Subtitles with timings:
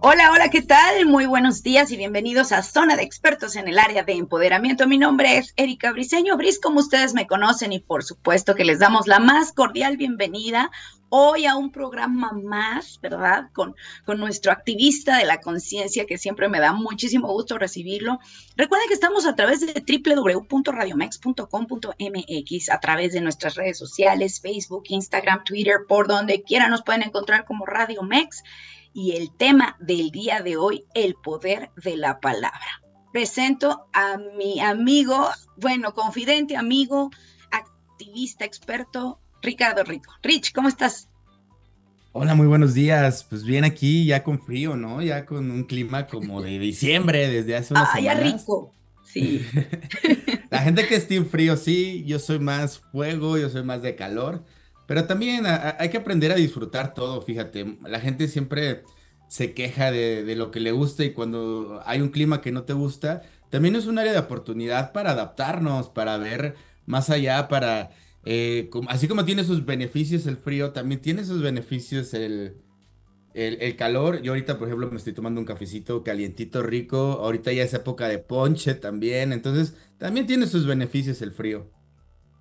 [0.00, 1.06] Hola, hola, ¿qué tal?
[1.06, 4.86] Muy buenos días y bienvenidos a Zona de Expertos en el área de empoderamiento.
[4.86, 8.78] Mi nombre es Erika Briseño, Bris, como ustedes me conocen, y por supuesto que les
[8.78, 10.70] damos la más cordial bienvenida
[11.08, 13.50] hoy a un programa más, ¿verdad?
[13.52, 13.74] Con,
[14.04, 18.20] con nuestro activista de la conciencia, que siempre me da muchísimo gusto recibirlo.
[18.56, 25.42] Recuerden que estamos a través de www.radiomex.com.mx, a través de nuestras redes sociales, Facebook, Instagram,
[25.42, 28.44] Twitter, por donde quiera nos pueden encontrar como Radio Mex
[28.98, 32.82] y el tema del día de hoy, el poder de la palabra.
[33.12, 37.08] Presento a mi amigo, bueno, confidente, amigo,
[37.52, 40.12] activista, experto, Ricardo Rico.
[40.20, 41.08] Rich, ¿cómo estás?
[42.10, 43.22] Hola, muy buenos días.
[43.22, 45.00] Pues bien aquí, ya con frío, ¿no?
[45.00, 48.72] Ya con un clima como de diciembre desde hace unas ah, ya rico.
[49.04, 49.46] Sí.
[50.50, 53.94] La gente que esté en frío, sí, yo soy más fuego, yo soy más de
[53.94, 54.44] calor.
[54.88, 57.76] Pero también hay que aprender a disfrutar todo, fíjate.
[57.86, 58.84] La gente siempre
[59.28, 62.72] se queja de, lo que le gusta y cuando hay un clima que no te
[62.72, 66.54] gusta, también es un área de oportunidad para adaptarnos, para ver
[66.86, 67.90] más allá, para...
[68.24, 72.56] Eh, así como tiene sus beneficios el frío, también tiene sus beneficios el,
[73.34, 74.22] el, calor.
[74.22, 77.18] Yo ahorita, por ejemplo, me estoy tomando un cafecito calientito, rico.
[77.20, 79.34] Ahorita ya es época de ponche también.
[79.34, 81.70] Entonces, también tiene sus beneficios el frío.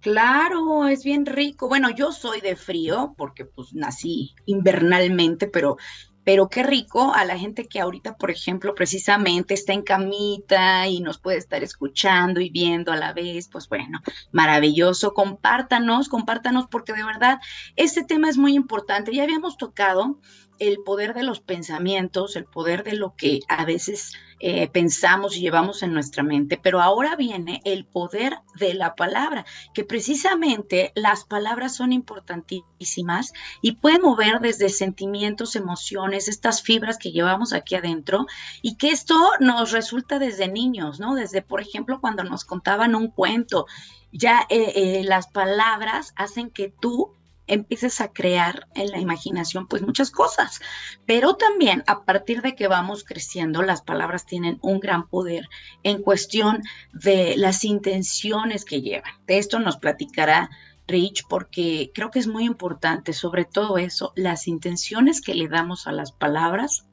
[0.08, 1.68] Claro, es bien rico.
[1.68, 5.76] Bueno, yo soy de frío porque pues nací invernalmente, pero
[6.24, 11.02] pero qué rico a la gente que ahorita, por ejemplo, precisamente está en camita y
[11.02, 14.00] nos puede estar escuchando y viendo a la vez, pues bueno,
[14.32, 15.14] maravilloso.
[15.14, 17.40] Compártanos, compártanos porque de verdad
[17.76, 19.14] este tema es muy importante.
[19.14, 20.20] Ya habíamos tocado
[20.60, 25.42] el poder de los pensamientos, el poder de lo que a veces eh, pensamos y
[25.42, 31.24] llevamos en nuestra mente, pero ahora viene el poder de la palabra, que precisamente las
[31.24, 38.28] palabras son importantísimas y pueden mover desde sentimientos, emociones, estas fibras que llevamos aquí adentro
[38.62, 41.16] y que esto nos resulta desde niños, ¿no?
[41.16, 43.66] Desde, por ejemplo, cuando nos contaban un cuento,
[44.12, 47.14] ya eh, eh, las palabras hacen que tú
[47.48, 50.60] empieces a crear en la imaginación pues muchas cosas.
[51.06, 55.50] Pero también a partir de que vamos creciendo, las palabras tienen un gran poder
[55.84, 56.62] en cuestión
[56.94, 59.12] de las intenciones que llevan.
[59.26, 60.50] De esto nos platicará
[60.88, 65.88] Rich porque creo que es muy importante, sobre todo eso, las intenciones que le damos
[65.88, 66.86] a las palabras,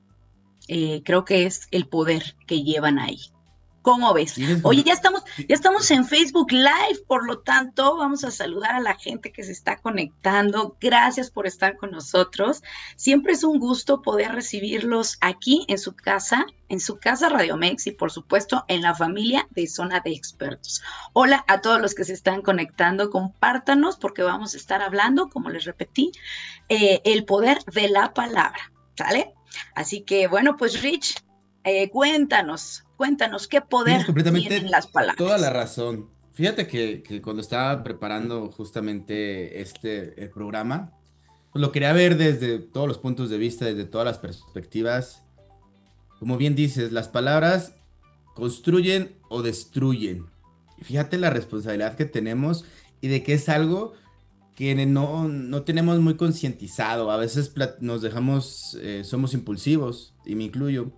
[0.69, 3.34] eh, creo que es el poder que llevan ahí.
[3.85, 4.37] ¿Cómo ves?
[4.63, 8.81] Oye, ya estamos, ya estamos en Facebook Live, por lo tanto, vamos a saludar a
[8.81, 10.79] la gente que se está conectando.
[10.81, 12.63] Gracias por estar con nosotros.
[12.97, 17.87] Siempre es un gusto poder recibirlos aquí en su casa, en su casa Radio Mex
[17.87, 20.83] y por supuesto en la familia de Zona de Expertos.
[21.13, 25.51] Hola a todos los que se están conectando, compártanos porque vamos a estar hablando, como
[25.51, 26.11] les repetí,
[26.71, 29.35] eh, el poder de la palabra, ¿sale?
[29.75, 31.23] Así que bueno, pues Rich,
[31.65, 35.17] eh, cuéntanos, Cuéntanos, ¿qué poder tienen las palabras?
[35.17, 36.11] Toda la razón.
[36.33, 40.93] Fíjate que, cuando estaba preparando justamente este programa,
[41.53, 45.23] pues lo quería ver desde todos los puntos de vista, desde todas las perspectivas.
[46.19, 47.75] Como bien dices, las palabras
[48.35, 50.27] construyen o destruyen.
[50.83, 52.65] Fíjate la responsabilidad que tenemos
[53.01, 53.95] y de que es algo
[54.55, 57.11] que no, no tenemos muy concientizado.
[57.11, 60.93] A veces nos dejamos, eh, somos impulsivos, y me incluyo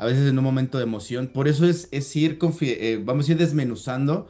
[0.00, 1.28] a veces en un momento de emoción.
[1.28, 4.28] Por eso es, es ir, eh, vamos a ir desmenuzando,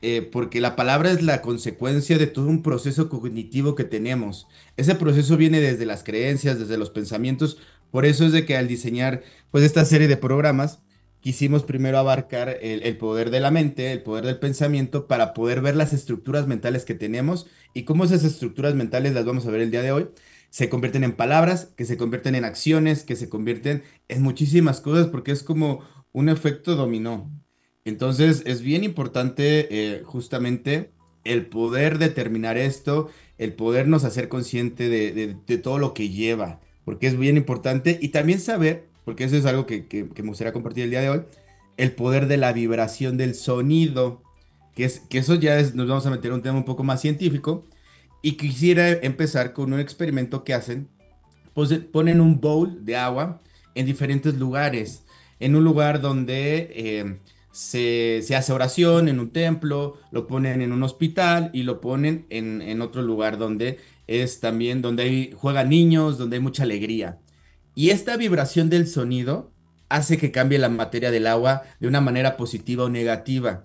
[0.00, 4.46] eh, porque la palabra es la consecuencia de todo un proceso cognitivo que tenemos.
[4.78, 7.58] Ese proceso viene desde las creencias, desde los pensamientos.
[7.90, 10.78] Por eso es de que al diseñar pues esta serie de programas,
[11.20, 15.60] quisimos primero abarcar el, el, poder de la mente, el poder del pensamiento, para poder
[15.60, 19.60] ver las estructuras mentales que tenemos y cómo esas estructuras mentales las vamos a ver
[19.60, 20.08] el día de hoy
[20.50, 25.06] se convierten en palabras, que se convierten en acciones, que se convierten en muchísimas cosas
[25.06, 25.80] porque es como
[26.12, 27.30] un efecto dominó.
[27.84, 30.92] Entonces es bien importante eh, justamente
[31.24, 33.08] el poder determinar esto,
[33.38, 38.40] el podernos hacer consciente de, todo lo que lleva, porque es bien importante y también
[38.40, 39.86] saber, porque eso es algo que,
[40.16, 41.22] me gustaría compartir el día de hoy,
[41.76, 44.22] el poder de la vibración del sonido,
[44.74, 47.00] que, es, que eso ya es, nos vamos a meter un tema un poco más
[47.00, 47.66] científico,
[48.22, 50.88] y quisiera empezar con un experimento que hacen.
[51.92, 53.40] Ponen un bowl de agua
[53.74, 55.04] en diferentes lugares.
[55.40, 57.18] En un lugar donde, eh,
[57.52, 62.80] se, hace oración en un templo, lo ponen en un hospital y lo ponen en,
[62.80, 67.18] otro lugar donde es también donde hay, juegan niños, donde hay mucha alegría.
[67.74, 69.52] Y esta vibración del sonido
[69.88, 73.64] hace que cambie la materia del agua de una manera positiva o negativa.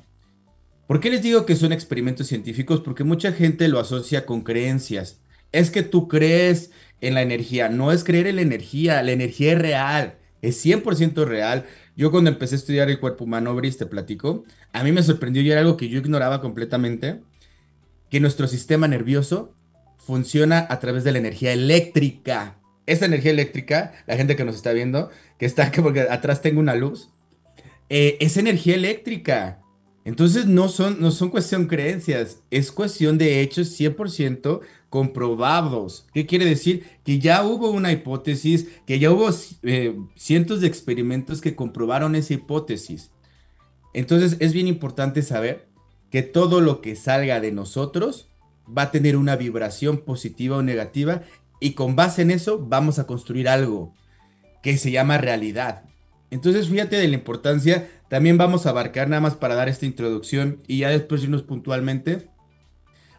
[0.88, 2.82] ¿Por qué les digo que son experimentos científicos?
[2.82, 5.20] Porque mucha gente lo asocia con creencias.
[5.52, 6.70] Es que tú crees
[7.02, 11.26] en la energía, no es creer en la energía, la energía es real, es 100%
[11.26, 11.66] real.
[11.96, 14.44] Yo cuando empecé a estudiar el cuerpo humano, Bris, te platico,
[14.74, 17.22] a mí me sorprendió y era algo que yo ignoraba completamente,
[18.12, 19.56] que nuestro sistema nervioso
[19.98, 22.60] funciona a través de la energía eléctrica.
[22.86, 25.10] Esa energía eléctrica, la gente que nos está viendo,
[25.40, 27.10] que está porque atrás tengo una luz,
[27.90, 29.64] eh, es energía eléctrica.
[30.06, 36.06] Entonces no son, no son cuestión creencias, es cuestión de hechos 100% comprobados.
[36.13, 36.86] ¿Qué quiere decir?
[37.04, 39.30] Que ya hubo una hipótesis, que ya hubo
[39.63, 43.10] eh, cientos de experimentos que comprobaron esa hipótesis.
[43.96, 45.68] Entonces es bien importante saber
[46.12, 48.30] que todo lo que salga de nosotros
[48.66, 51.24] va a tener una vibración positiva o negativa
[51.60, 53.96] y con base en eso vamos a construir algo
[54.62, 55.84] que se llama realidad.
[56.36, 60.60] Entonces fíjate de la importancia, también vamos a abarcar nada más para dar esta introducción
[60.68, 62.28] y ya después irnos puntualmente.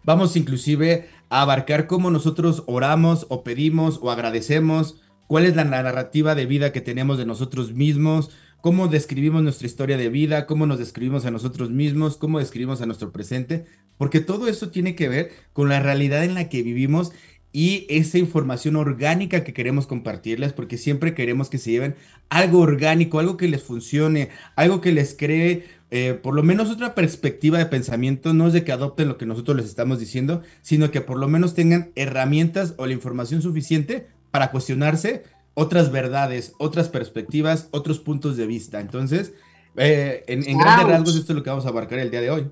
[0.05, 6.35] Vamos inclusive a abarcar cómo nosotros oramos o pedimos o agradecemos, cuál es la narrativa
[6.35, 8.29] de vida que tenemos de nosotros mismos,
[8.61, 12.87] cómo describimos nuestra historia de vida, cómo nos describimos a nosotros mismos, cómo describimos a
[12.87, 13.65] nuestro presente,
[13.97, 17.13] porque todo eso tiene que ver con la realidad en la que vivimos
[17.52, 21.96] y esa información orgánica que queremos compartirles, porque siempre queremos que se lleven
[22.28, 26.94] algo orgánico, algo que les funcione, algo que les cree eh, por lo menos otra
[26.94, 30.90] perspectiva de pensamiento, no es de que adopten lo que nosotros les estamos diciendo, sino
[30.90, 36.88] que por lo menos tengan herramientas o la información suficiente para cuestionarse otras verdades, otras
[36.88, 38.81] perspectivas, otros puntos de vista.
[38.81, 39.32] Entonces,
[39.76, 42.31] eh, en, en grandes rasgos, esto es lo que vamos a abarcar el día de
[42.31, 42.50] hoy.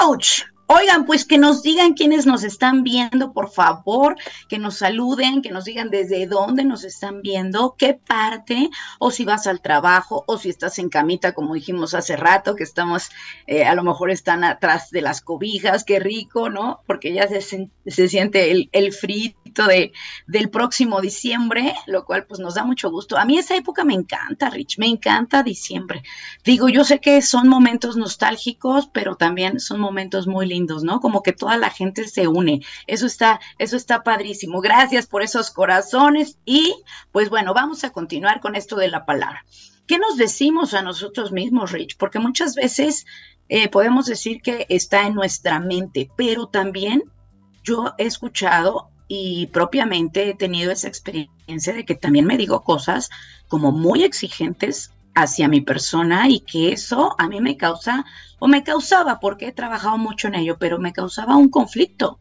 [0.00, 0.51] ¡Auch!
[0.74, 4.16] Oigan, pues que nos digan quiénes nos están viendo, por favor,
[4.48, 9.26] que nos saluden, que nos digan desde dónde nos están viendo, qué parte, o si
[9.26, 13.10] vas al trabajo, o si estás en camita, como dijimos hace rato, que estamos,
[13.46, 16.80] eh, a lo mejor están atrás de las cobijas, qué rico, ¿no?
[16.86, 19.92] Porque ya se, se siente el, el frito de,
[20.26, 23.18] del próximo diciembre, lo cual pues nos da mucho gusto.
[23.18, 26.02] A mí esa época me encanta, Rich, me encanta diciembre.
[26.46, 31.00] Digo, yo sé que son momentos nostálgicos, pero también son momentos muy lindos ¿no?
[31.00, 32.62] Como que toda la gente se une.
[32.86, 34.60] Eso está, eso está padrísimo.
[34.60, 36.74] Gracias por esos corazones y
[37.10, 39.44] pues bueno, vamos a continuar con esto de la palabra.
[39.86, 41.96] ¿Qué nos decimos a nosotros mismos, Rich?
[41.96, 43.04] Porque muchas veces
[43.48, 47.02] eh, podemos decir que está en nuestra mente, pero también
[47.64, 53.10] yo he escuchado y propiamente he tenido esa experiencia de que también me digo cosas
[53.48, 58.04] como muy exigentes hacia mi persona y que eso a mí me causa
[58.38, 62.18] o me causaba, porque he trabajado mucho en ello, pero me causaba un conflicto,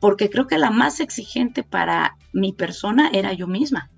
[0.00, 3.90] porque creo que la más exigente para mi persona era yo misma.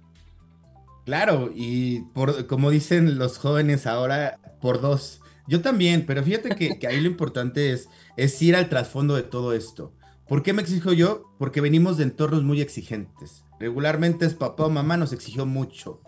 [1.05, 5.21] Claro, y por, como dicen los jóvenes ahora, por dos.
[5.47, 9.53] Yo también, pero fíjate que, ahí lo importante es, es ir al trasfondo de todo
[9.53, 9.93] esto.
[10.27, 11.33] ¿Por qué me exijo yo?
[11.39, 13.45] Porque venimos de entornos muy exigentes.
[13.61, 16.01] Regularmente es papá o mamá nos exigió mucho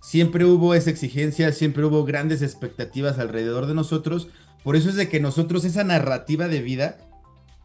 [0.00, 4.28] siempre hubo esa exigencia, siempre hubo grandes expectativas alrededor de nosotros.
[4.64, 6.98] Por eso es de que nosotros esa narrativa de vida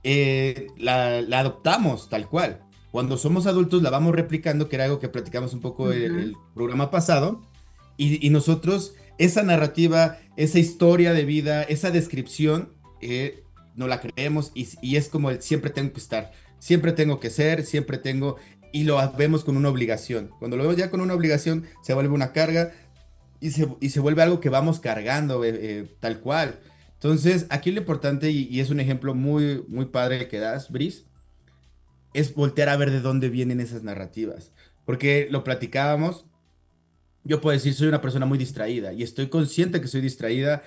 [0.04, 2.62] eh, la, adoptamos tal cual.
[2.92, 6.36] Cuando somos adultos la vamos replicando, que era algo que platicamos un poco en el,
[6.54, 7.42] programa pasado.
[7.98, 13.44] Y, nosotros esa narrativa, esa historia de vida, esa descripción, eh,
[13.74, 17.30] no la creemos y, y es como el siempre tengo que estar, siempre tengo que
[17.30, 18.38] ser, siempre tengo
[18.76, 20.32] y lo vemos con una obligación.
[20.38, 22.74] Cuando lo vemos ya con una obligación, se vuelve una carga
[23.40, 26.60] y se, y se vuelve algo que vamos cargando eh, eh, tal cual.
[26.96, 31.06] Entonces, aquí lo importante, y, es un ejemplo muy, muy padre que das, Brice,
[32.14, 34.52] es voltear a ver de dónde vienen esas narrativas.
[34.84, 36.26] Porque lo platicábamos,
[37.24, 40.64] yo puedo decir, soy una persona muy distraída y estoy consciente que soy distraída,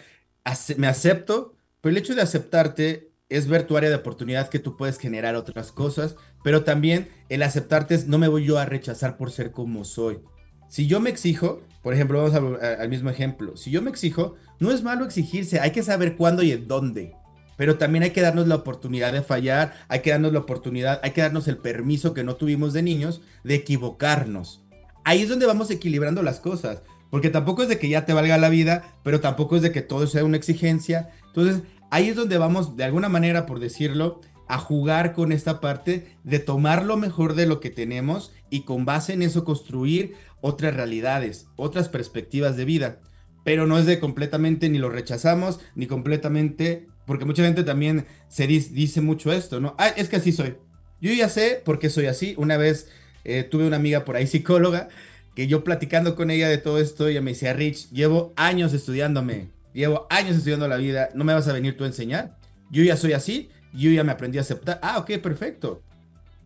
[0.79, 4.76] me acepto, pero el hecho de aceptarte es ver tu área de oportunidad que tú
[4.76, 9.16] puedes generar otras cosas, pero también el aceptarte es no me voy yo a rechazar
[9.16, 10.20] por ser como soy.
[10.68, 14.70] Si yo me exijo, por ejemplo, vamos al mismo ejemplo, si yo me exijo, no
[14.70, 17.14] es malo exigirse, hay que saber cuándo y en dónde,
[17.56, 21.11] pero también hay que darnos la oportunidad de fallar, hay que darnos la oportunidad, hay
[21.11, 24.62] que darnos el permiso que no tuvimos de niños de equivocarnos.
[25.04, 28.37] Ahí es donde vamos equilibrando las cosas, porque tampoco es de que ya te valga
[28.37, 31.11] la vida, pero tampoco es de que todo sea una exigencia.
[31.26, 36.16] Entonces, ahí es donde vamos, de alguna manera, por decirlo, a jugar con esta parte
[36.25, 40.75] de tomar lo mejor de lo que tenemos y con base en eso construir otras
[40.75, 43.00] realidades, otras perspectivas de vida.
[43.45, 48.47] pero no es de completamente ni lo rechazamos, ni completamente, porque mucha gente también se
[48.47, 49.75] dice, mucho esto, ¿no?
[49.78, 50.57] Ah, es que así soy.
[51.00, 52.35] Yo ya sé por qué soy así.
[52.37, 52.88] Una vez
[53.25, 54.88] eh, tuve una amiga por ahí, psicóloga,
[55.35, 59.49] que yo platicando con ella de todo esto, ella me decía, Rich, llevo años estudiándome,
[59.78, 62.37] llevo años estudiando la vida, no me vas a venir tú a enseñar.
[62.70, 64.78] Yo ya soy así, yo ya me aprendí a aceptar.
[64.82, 65.82] Ah, ok, perfecto.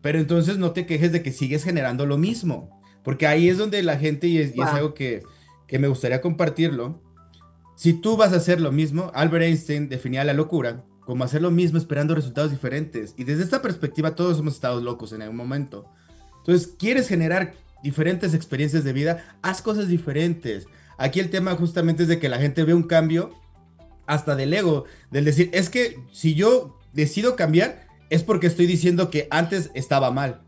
[0.01, 3.81] Pero entonces no te quejes de que sigues generando lo mismo, porque ahí es donde
[3.83, 5.23] la gente, y es, algo que,
[5.67, 7.01] que me gustaría compartirlo,
[7.75, 11.51] si tú vas a hacer lo mismo, Albert Einstein definía la locura como hacer lo
[11.51, 13.13] mismo esperando resultados diferentes.
[13.17, 15.85] Y desde esta perspectiva todos hemos estado locos en algún momento.
[16.37, 20.67] Entonces, quieres generar diferentes experiencias de vida, haz cosas diferentes.
[20.97, 23.31] Aquí el tema justamente es de que la gente ve un cambio
[24.05, 29.09] hasta del ego, del decir, es que si yo decido cambiar, es porque estoy diciendo
[29.09, 30.41] que antes estaba mal.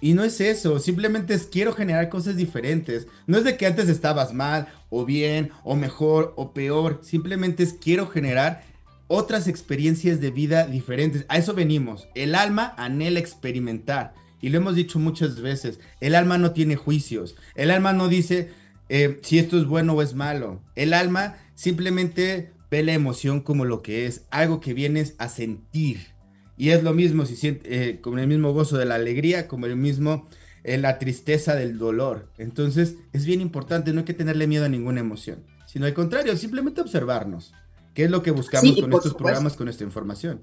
[0.00, 3.06] Y no es eso, simplemente es quiero generar cosas diferentes.
[3.26, 7.00] No es de que antes estabas mal, o bien, o mejor, o peor.
[7.02, 8.64] Simplemente es quiero generar
[9.08, 11.24] otras experiencias de vida diferentes.
[11.28, 12.08] A eso venimos.
[12.14, 14.14] El alma anhela experimentar.
[14.42, 15.80] Y lo hemos dicho muchas veces.
[16.00, 17.36] El alma no tiene juicios.
[17.54, 18.50] El alma no dice
[18.88, 20.62] eh, si esto es bueno o es malo.
[20.74, 24.24] El alma simplemente ve la emoción como lo que es.
[24.30, 26.14] Algo que vienes a sentir.
[26.56, 29.66] Y es lo mismo, si siente, eh, como el mismo gozo de la alegría, como
[29.66, 30.26] el mismo
[30.66, 32.28] eh, la tristeza del dolor.
[32.38, 36.36] Entonces es bien importante, no hay que tenerle miedo a ninguna emoción, sino al contrario,
[36.36, 37.54] simplemente observarnos.
[37.94, 40.40] ¿Qué es lo que buscamos con estos programas, con esta información?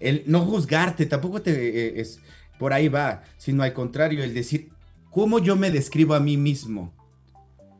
[0.00, 2.20] El no juzgarte, tampoco te eh, es
[2.58, 4.68] por ahí va, sino al contrario, el decir
[5.10, 6.92] cómo yo me describo a mí mismo.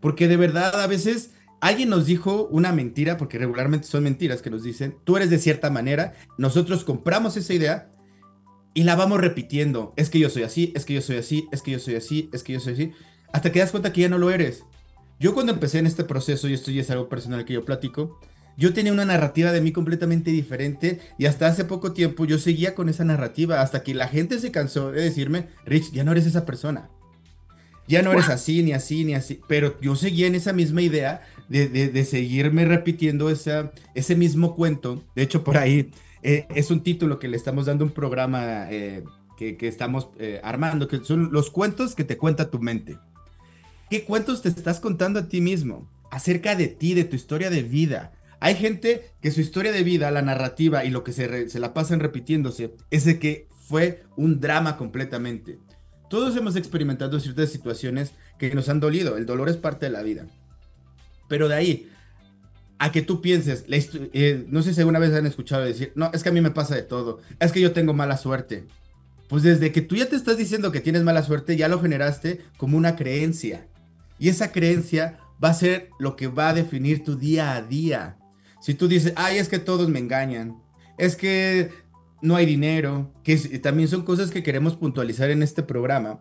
[0.04, 1.30] Porque de verdad a veces
[1.64, 5.38] Alguien nos dijo una mentira, porque regularmente son mentiras que nos dicen, tú eres de
[5.38, 7.90] cierta manera, nosotros compramos esa idea
[8.74, 9.94] y la vamos repitiendo.
[9.96, 12.28] Es que yo soy así, es que yo soy así, es que yo soy así,
[12.34, 12.92] es que yo soy así,
[13.32, 14.64] hasta que das cuenta que ya no lo eres.
[15.18, 18.20] Yo cuando empecé en este proceso, y esto ya es algo personal que yo platico,
[18.58, 22.74] yo tenía una narrativa de mí completamente diferente y hasta hace poco tiempo yo seguía
[22.74, 26.26] con esa narrativa hasta que la gente se cansó de decirme, Rich, ya no eres
[26.26, 26.90] esa persona.
[27.86, 29.40] Ya no eres así, ni así, ni así.
[29.46, 35.02] Pero yo seguía en esa misma idea de, seguirme repitiendo esa, ese mismo cuento.
[35.14, 35.90] De hecho, por ahí
[36.22, 39.04] eh, es un título que le estamos dando un programa eh,
[39.36, 42.98] que, estamos eh, armando, que son los cuentos que te cuenta tu mente.
[43.90, 45.88] ¿Qué cuentos te estás contando a ti mismo?
[46.10, 48.12] Acerca de ti, de tu historia de vida.
[48.40, 51.74] Hay gente que su historia de vida, la narrativa y lo que se, se la
[51.74, 55.58] pasan repitiéndose es de que fue un drama completamente.
[56.08, 59.16] Todos hemos experimentado ciertas situaciones que nos han dolido.
[59.16, 60.26] El dolor es parte de la vida.
[61.28, 61.90] Pero de ahí
[62.78, 66.22] a que tú pienses, eh, no sé si alguna vez han escuchado decir, no, es
[66.22, 68.66] que a mí me pasa de todo, es que yo tengo mala suerte.
[69.28, 72.42] Pues desde que tú ya te estás diciendo que tienes mala suerte, ya lo generaste
[72.56, 73.66] como una creencia.
[74.18, 78.18] Y esa creencia va a ser lo que va a definir tu día a día.
[78.60, 80.62] Si tú dices, ay, es que todos me engañan,
[80.98, 81.70] es que
[82.24, 86.20] no hay dinero, que también son cosas que queremos puntualizar en este programa.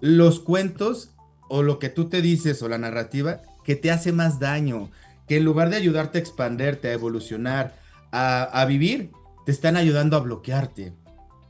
[0.00, 1.14] Los cuentos
[1.48, 4.90] o lo que tú te dices o la narrativa que te hace más daño,
[5.28, 7.76] que en lugar de ayudarte a expanderte, a evolucionar,
[8.10, 9.12] a, vivir,
[9.46, 10.92] te están ayudando a bloquearte.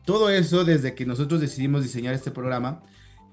[0.05, 2.83] Todo eso desde que nosotros decidimos diseñar este programa,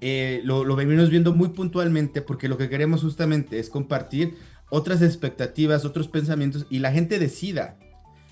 [0.00, 4.38] eh, lo, lo venimos viendo muy puntualmente porque lo que queremos justamente es compartir
[4.70, 7.76] otras expectativas, otros pensamientos y la gente decida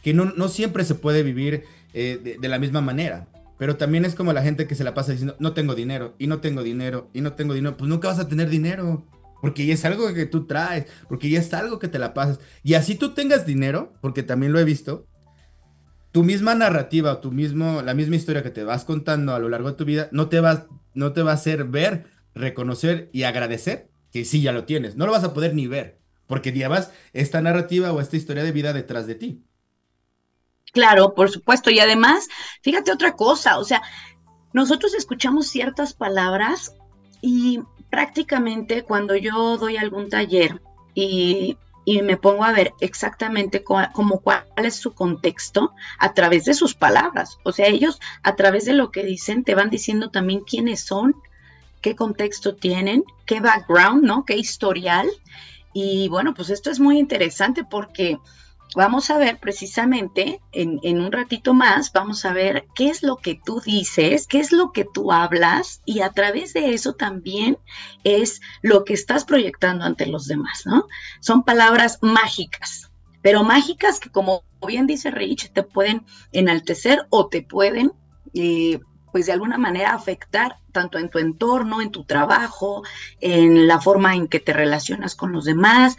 [0.03, 3.29] que no, no siempre se puede vivir eh, de, la misma manera.
[3.59, 6.27] Pero también es como la gente que se la pasa diciendo, no tengo dinero, y
[6.27, 7.77] no tengo dinero, y no tengo dinero.
[7.77, 9.07] Pues nunca vas a tener dinero.
[9.41, 12.41] Porque ya es algo que tú traes, porque ya es algo que te la pasas.
[12.65, 15.07] Y así tú tengas dinero, porque también lo he visto,
[16.13, 19.71] tu misma narrativa tu mismo, la misma historia que te vas contando a lo largo
[19.71, 23.91] de tu vida no te va, no te va a hacer ver, reconocer y agradecer
[24.11, 24.97] que sí ya lo tienes.
[24.97, 28.53] No lo vas a poder ni ver, porque llevas esta narrativa o esta historia de
[28.53, 29.45] vida detrás de ti.
[30.73, 31.71] Claro, por supuesto.
[31.71, 32.29] Y además,
[32.63, 33.83] fíjate otra cosa, o sea,
[34.53, 36.75] nosotros escuchamos ciertas palabras
[37.21, 37.61] y
[37.91, 40.61] prácticamente cuando yo doy algún taller
[40.95, 41.57] y,
[42.03, 47.39] me pongo a ver exactamente como cuál es su contexto a través de sus palabras.
[47.45, 51.15] O sea, ellos a través de lo que dicen te van diciendo también quiénes son,
[51.81, 54.27] qué contexto tienen, qué background, ¿no?
[54.27, 55.09] Qué historial.
[55.73, 58.19] Y bueno, pues esto es muy interesante porque
[58.75, 63.41] vamos a ver precisamente en, un ratito más, vamos a ver qué es lo que
[63.45, 67.59] tú dices, qué es lo que tú hablas y a través de eso también
[68.05, 70.87] es lo que estás proyectando ante los demás, ¿no?
[71.21, 72.91] Son palabras mágicas,
[73.23, 77.93] pero mágicas que como bien dice Rich, te pueden enaltecer o te pueden...
[78.35, 82.83] Eh, pues de alguna manera afectar tanto en tu entorno, en tu trabajo,
[83.21, 85.97] en la forma en que te relacionas con los demás,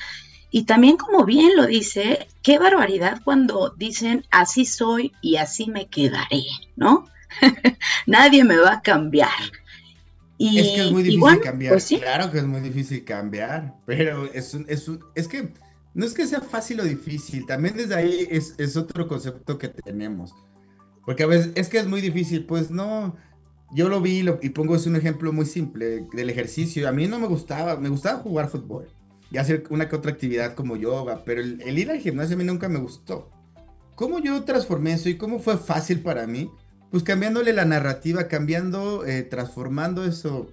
[0.51, 5.87] Y también como bien lo dice, qué barbaridad cuando dicen así soy y así me
[5.87, 6.43] quedaré,
[6.75, 7.05] ¿no?
[8.07, 9.29] Nadie me va a cambiar.
[10.37, 11.73] Y, es que es muy difícil cambiar.
[11.73, 15.53] Pues claro que es muy difícil cambiar, pero es, es, es que
[15.93, 19.67] no es que sea fácil o difícil, también desde ahí es, es otro concepto que
[19.67, 20.33] tenemos.
[21.05, 23.15] Porque a veces es que es muy difícil, pues no,
[23.71, 26.87] yo lo vi y pongo es un ejemplo muy simple del ejercicio.
[26.87, 28.87] A mí no me gustaba, me gustaba jugar fútbol
[29.31, 32.37] y hacer una que otra actividad como yoga, pero el, el, ir al gimnasio a
[32.37, 33.29] mí nunca me gustó.
[33.95, 36.49] ¿Cómo yo transformé eso y cómo fue fácil para mí?
[36.89, 40.47] Pues cambiándole la narrativa, cambiando, eh, transformando eso.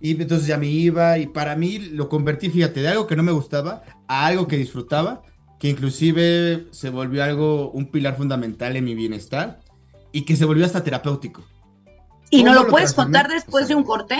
[0.00, 3.22] Y entonces ya me iba y para mí lo convertí, fíjate, de algo que no
[3.22, 5.22] me gustaba a algo que disfrutaba,
[5.58, 9.60] que inclusive se volvió algo, un pilar fundamental en mi bienestar
[10.12, 11.42] y que se volvió hasta terapéutico.
[12.30, 14.16] ¿Y no lo, puedes contar después de un corte?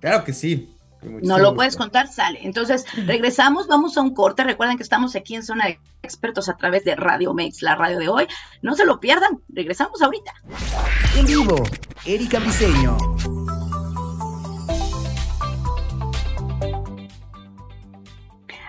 [0.00, 0.75] Claro que sí.
[1.22, 2.40] No lo puedes contar, sale.
[2.42, 4.44] Entonces, regresamos, vamos a un corte.
[4.44, 7.98] Recuerden que estamos aquí en Zona de Expertos a través de Radio Mex, la radio
[7.98, 8.26] de hoy.
[8.62, 10.32] No se lo pierdan, regresamos ahorita.
[11.16, 11.56] En vivo,
[12.04, 13.15] Erika Briseño.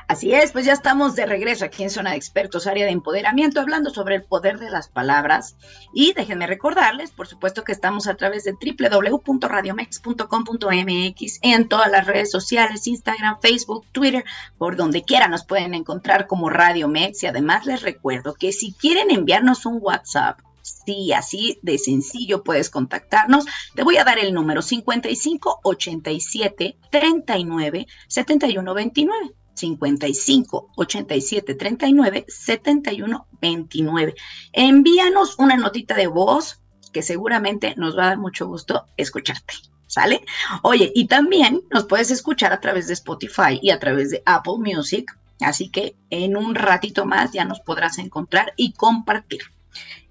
[0.07, 3.59] Así es, pues ya estamos de regreso aquí en Zona de Expertos, área de empoderamiento,
[3.59, 5.57] hablando sobre el poder de las palabras.
[5.93, 12.31] Y déjenme recordarles, por supuesto, que estamos a través de www.radiomex.com.mx en todas las redes
[12.31, 14.23] sociales, Instagram, Facebook, Twitter,
[14.57, 17.23] por donde quiera nos pueden encontrar como Radio Mex.
[17.23, 20.39] Y además les recuerdo que si quieren enviarnos un WhatsApp,
[20.85, 23.45] Sí, así de sencillo puedes contactarnos.
[23.73, 29.33] Te voy a dar el número 55 87 39 71 29.
[29.57, 34.15] 55 87 39 71 29.
[34.53, 36.61] Envíanos una notita de voz
[36.93, 39.53] que seguramente nos va a dar mucho gusto escucharte.
[39.87, 40.23] ¿Sale?
[40.63, 44.57] Oye, y también nos puedes escuchar a través de Spotify y a través de Apple
[44.59, 45.17] Music.
[45.39, 49.41] Así que en un ratito más ya nos podrás encontrar y compartir.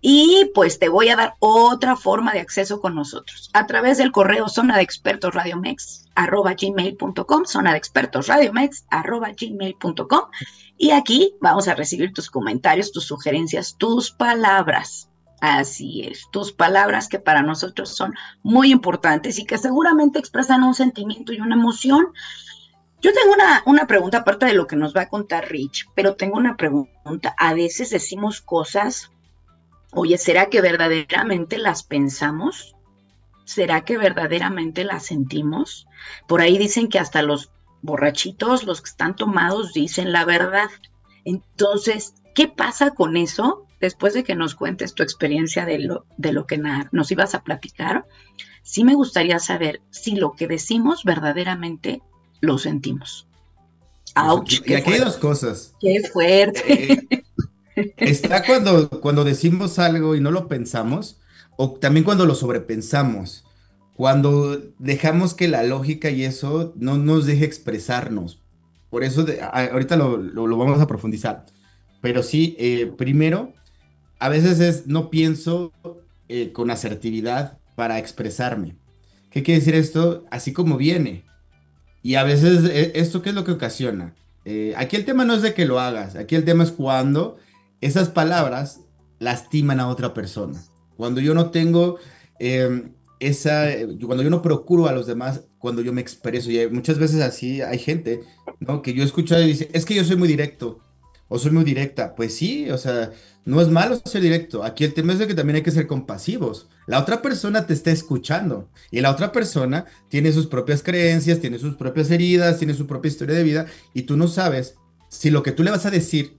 [0.09, 4.13] Y pues te voy a dar otra forma de acceso con nosotros a través del
[4.13, 10.31] correo zona de expertos radiomex arroba gmail.com, zona de expertos radiomex arroba gmail.com.
[10.79, 15.11] Y aquí vamos a recibir tus comentarios, tus sugerencias, tus palabras.
[15.41, 20.75] Así es, tus palabras que para nosotros son muy importantes y que seguramente expresan un
[20.75, 22.07] sentimiento y una emoción.
[23.03, 26.15] Yo tengo una, una pregunta aparte de lo que nos va a contar Rich, pero
[26.15, 27.35] tengo una pregunta.
[27.37, 29.11] A veces decimos cosas
[29.99, 32.77] Oye, ¿será que verdaderamente las pensamos?
[33.47, 35.87] ¿Será que verdaderamente las sentimos?
[36.29, 40.69] Por ahí dicen que hasta los borrachitos, los que están tomados, dicen la verdad.
[41.25, 43.67] Entonces, ¿qué pasa con eso?
[43.81, 46.61] Después de que nos cuentes tu experiencia de lo, de lo que
[46.93, 48.07] nos ibas a platicar,
[48.63, 52.03] sí me gustaría saber si lo que decimos verdaderamente
[52.43, 53.29] lo sentimos.
[54.15, 54.61] ¡Auch!
[54.67, 55.75] y aquí hay dos cosas.
[55.81, 57.07] ¡Qué fuerte!
[57.13, 57.16] Eh,
[57.97, 61.21] Está cuando, cuando decimos algo y no lo pensamos,
[61.57, 63.45] o también cuando lo sobrepensamos,
[63.97, 68.43] cuando dejamos que la lógica y eso no nos deje expresarnos.
[68.91, 71.47] Por eso ahorita lo, vamos a profundizar.
[72.03, 73.55] Pero sí, eh, primero,
[74.19, 75.73] a veces es no pienso
[76.29, 78.77] eh, con asertividad para expresarme.
[79.31, 80.25] ¿Qué quiere decir esto?
[80.31, 81.25] Así como viene.
[82.03, 84.15] Y a veces, eh, ¿esto qué es lo que ocasiona?
[84.77, 87.37] aquí el tema no es de que lo hagas, aquí el tema es cuando
[87.81, 88.81] esas palabras
[89.19, 90.63] lastiman a otra persona.
[90.97, 91.99] Cuando yo no tengo
[92.39, 93.69] em, esa,
[94.05, 97.63] cuando yo no procuro a los demás, cuando yo me expreso, y muchas veces así
[97.63, 98.21] hay gente,
[98.61, 98.83] ¿no?
[98.83, 100.81] Que yo escucho y dice, es que yo soy muy directo,
[101.29, 102.15] o soy muy directa.
[102.15, 103.13] Pues sí, o sea,
[103.45, 104.65] no es malo ser directo.
[104.65, 106.69] Aquí el tema es de que también hay que ser compasivos.
[106.87, 111.59] La otra persona te está escuchando y la otra persona tiene sus propias creencias, tiene
[111.59, 114.77] sus propias heridas, tiene su propia historia de vida y tú no sabes
[115.09, 116.36] si lo que tú le vas a decir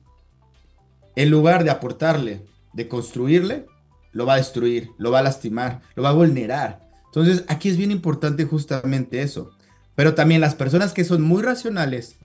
[1.18, 3.66] en lugar de aportarle, de construirle,
[4.14, 6.88] lo va a destruir, lo va a lastimar, lo va a vulnerar.
[7.08, 9.50] Entonces, aquí es bien importante justamente eso.
[9.96, 12.18] Pero también las personas que son muy racionales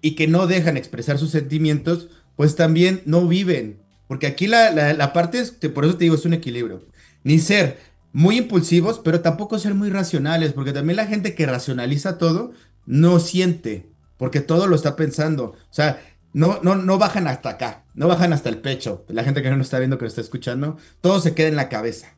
[0.00, 3.82] y que no dejan expresar sus sentimientos, pues también no viven.
[4.08, 6.86] Porque aquí la, parte es, por eso te digo, es un equilibrio.
[7.22, 7.78] Ni ser
[8.14, 12.52] muy impulsivos, pero tampoco ser muy racionales, porque también la gente que racionaliza todo
[12.86, 15.44] no siente, porque todo lo está pensando.
[15.48, 16.00] O sea,
[16.32, 19.04] no, no, no bajan hasta acá, no bajan hasta el pecho.
[19.08, 21.56] La gente que no nos está viendo, que nos está escuchando, todo se queda en
[21.56, 22.16] la cabeza.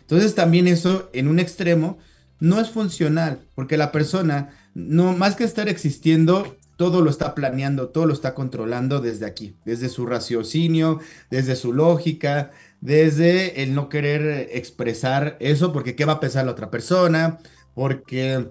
[0.00, 1.98] Entonces también eso en un extremo
[2.38, 7.88] no es funcional, porque la persona, no más que estar existiendo, todo lo está planeando,
[7.88, 13.88] todo lo está controlando desde aquí, desde su raciocinio, desde su lógica, desde el no
[13.88, 17.38] querer expresar eso, porque qué va a pensar la otra persona,
[17.74, 18.50] porque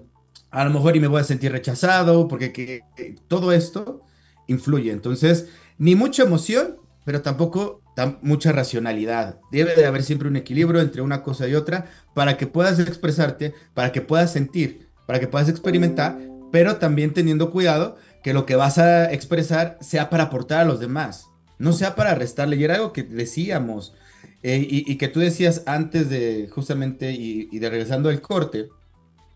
[0.50, 2.82] a lo mejor y me voy a sentir rechazado, porque que,
[3.28, 4.02] todo esto
[4.46, 4.92] influye.
[4.92, 7.82] Entonces, ni mucha emoción, pero tampoco
[8.22, 9.40] mucha racionalidad.
[9.52, 13.54] Debe de haber siempre un equilibrio entre una cosa y otra para que puedas expresarte,
[13.72, 16.18] para que puedas sentir, para que puedas experimentar,
[16.50, 20.80] pero también teniendo cuidado que lo que vas a expresar sea para aportar a los
[20.80, 21.26] demás,
[21.58, 22.56] no sea para restarle.
[22.56, 23.94] Y era algo que decíamos,
[24.42, 28.68] eh, y, que tú decías antes de justamente y, y de regresando al corte,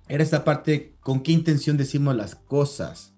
[0.09, 3.13] era esta parte con qué intención decimos las cosas.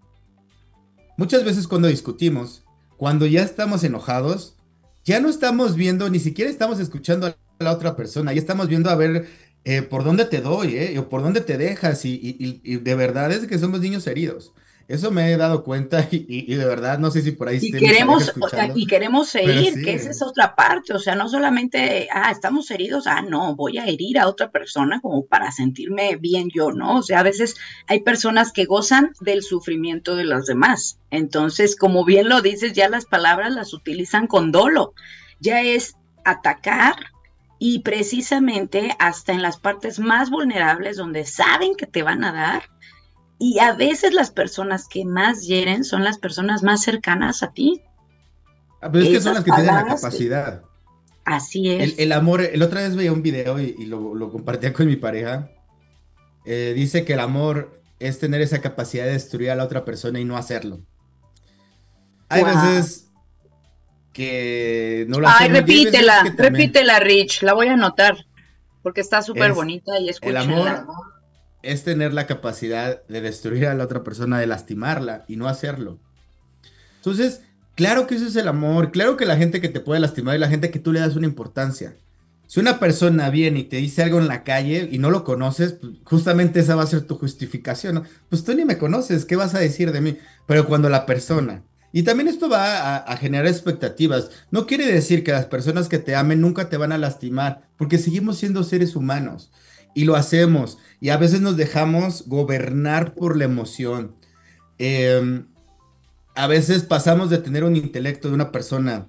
[1.17, 2.65] Muchas veces cuando discutimos,
[3.01, 4.59] cuando ya estamos enojados,
[5.07, 8.91] ya no estamos viendo, ni siquiera estamos escuchando a la otra persona, ya estamos viendo
[8.91, 9.27] a ver
[9.65, 13.47] eh, por dónde te doy, eh, o por dónde te dejas, y, de verdad es
[13.47, 14.53] que somos niños heridos.
[14.91, 18.33] Eso me he dado cuenta y, de verdad no sé si por ahí y queremos
[18.75, 23.07] y queremos seguir, que esa es otra parte, o sea, no solamente, ah, estamos heridos,
[23.07, 26.97] ah, no, voy a herir a otra persona como para sentirme bien yo, ¿no?
[26.97, 27.55] O sea, a veces
[27.87, 30.99] hay personas que gozan del sufrimiento de los demás.
[31.13, 34.95] Entonces, como bien lo dices, ya las palabras las utilizan con dolo.
[35.39, 36.97] Ya es atacar,
[37.63, 42.63] y precisamente hasta en las partes más vulnerables donde saben que te van a dar,
[43.41, 47.83] y a veces las personas que más hieren son las personas más cercanas a ti.
[48.83, 50.63] Ah, pero es que son las que tienen la capacidad.
[51.25, 51.99] Así es.
[51.99, 55.51] El, amor, el otra vez veía un video y, lo, compartía con mi pareja.
[56.45, 60.21] Eh, dice que el amor es tener esa capacidad de destruir a la otra persona
[60.21, 60.81] y no hacerlo.
[62.29, 63.11] Hay veces
[64.13, 68.27] que no lo Ay, repítela, repítela, Rich, la voy a anotar,
[68.83, 70.43] porque está súper bonita y escúchala.
[70.43, 71.20] El amor
[71.63, 75.99] es tener la capacidad de destruir a la otra persona, de lastimarla y no hacerlo.
[76.97, 77.43] Entonces,
[77.75, 80.41] claro que eso es el amor, claro que la gente que te puede lastimar es
[80.41, 81.97] la gente que tú le das una importancia.
[82.47, 85.75] Si una persona viene y te dice algo en la calle y no lo conoces,
[85.75, 88.03] pues, justamente esa va a ser tu justificación.
[88.29, 90.19] Pues tú ni me conoces, ¿qué vas a decir de mí?
[90.47, 91.63] Pero cuando la persona...
[91.93, 94.31] Y también esto va a, generar expectativas.
[94.53, 97.99] No quiere decir que las personas que te amen nunca te van a lastimar, porque
[97.99, 99.51] seguimos siendo seres humanos
[99.95, 100.79] y lo hacemos.
[101.01, 104.15] Y a veces nos dejamos gobernar por la emoción.
[104.79, 105.47] Em,
[106.35, 109.09] a veces pasamos de tener un intelecto de una persona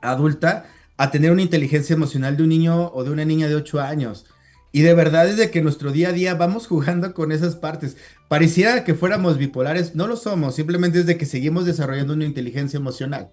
[0.00, 3.80] adulta a tener una inteligencia emocional de un niño o de una niña de 8
[3.80, 4.26] años.
[4.72, 7.96] Y de verdad es de que nuestro día a día vamos jugando con esas partes.
[8.28, 12.78] Pareciera que fuéramos bipolares, no lo somos, simplemente es de que seguimos desarrollando una inteligencia
[12.78, 13.30] emocional.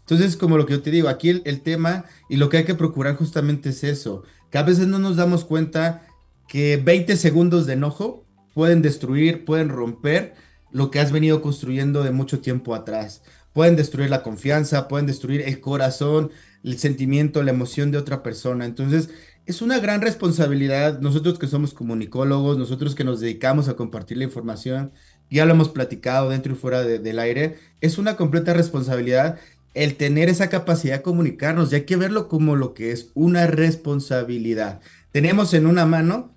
[0.00, 2.64] Entonces, como lo que yo te digo, aquí el, el tema y lo que hay
[2.64, 6.02] que procurar justamente es eso, que a veces no nos damos cuenta
[6.48, 10.34] que 20 segundos de enojo pueden destruir, pueden romper
[10.70, 13.22] lo que has venido construyendo de mucho tiempo atrás.
[13.52, 16.30] Pueden destruir la confianza, pueden destruir el corazón,
[16.64, 18.64] el sentimiento, la emoción de otra persona.
[18.64, 19.10] Entonces,
[19.46, 24.24] es una gran responsabilidad, nosotros que somos comunicólogos, nosotros que nos dedicamos a compartir la
[24.24, 24.92] información,
[25.30, 29.38] ya lo hemos platicado dentro y fuera del aire, es una completa responsabilidad
[29.74, 33.46] el tener esa capacidad de comunicarnos, ya hay que verlo como lo que es una
[33.46, 34.80] responsabilidad.
[35.10, 36.33] Tenemos en una mano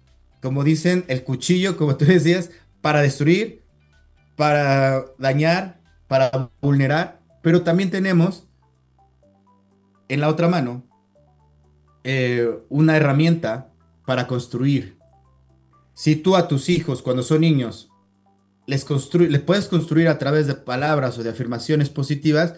[0.47, 3.63] como dicen, el cuchillo, como tú decías, para destruir,
[4.37, 8.47] para dañar, para vulnerar, pero también tenemos
[10.07, 10.85] en la otra mano
[12.05, 13.73] eh, una herramienta
[14.05, 14.95] para construir.
[15.93, 17.89] Si tú a tus hijos, cuando son niños,
[18.67, 22.53] les, les puedes construir a través de palabras o de afirmaciones positivas,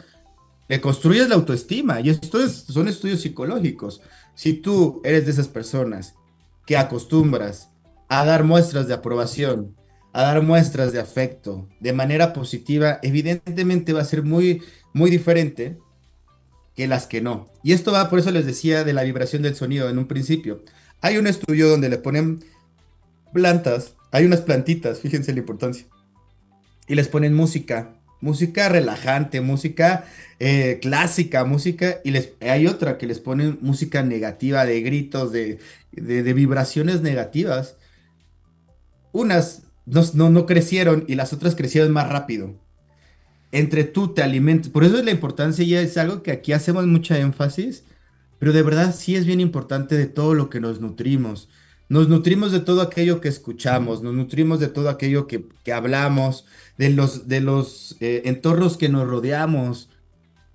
[0.67, 2.01] le construyes la autoestima.
[2.01, 3.99] Y esto son estudios psicológicos.
[4.35, 6.13] Si tú eres de esas personas
[6.67, 7.68] que acostumbras
[8.09, 9.75] a dar muestras de aprobación,
[10.11, 14.61] a dar muestras de afecto de manera positiva, evidentemente va a ser muy,
[14.93, 15.77] muy diferente
[16.75, 17.49] que las que no.
[17.63, 20.63] Y esto va, por eso les decía de la vibración del sonido en un principio.
[21.01, 22.43] Hay un estudio donde le ponen
[23.33, 25.85] plantas, hay unas plantitas, fíjense la importancia,
[26.87, 30.05] y les ponen música, música relajante, música
[30.39, 35.59] eh, clásica, música, y les, hay otra que les ponen música negativa, de gritos, de,
[35.91, 37.75] de, vibraciones negativas.
[39.11, 42.55] Unas no, no, crecieron y las otras crecieron más rápido.
[43.51, 46.85] Entre tú te alimentas, por eso es la importancia, y es algo que aquí hacemos
[46.85, 47.83] mucha énfasis,
[48.37, 51.49] pero de verdad sí es bien importante de todo lo que nos nutrimos.
[51.89, 56.45] Nos nutrimos de todo aquello que escuchamos, nos nutrimos de todo aquello que, que hablamos,
[56.77, 59.89] de los, de los eh, entornos que nos rodeamos.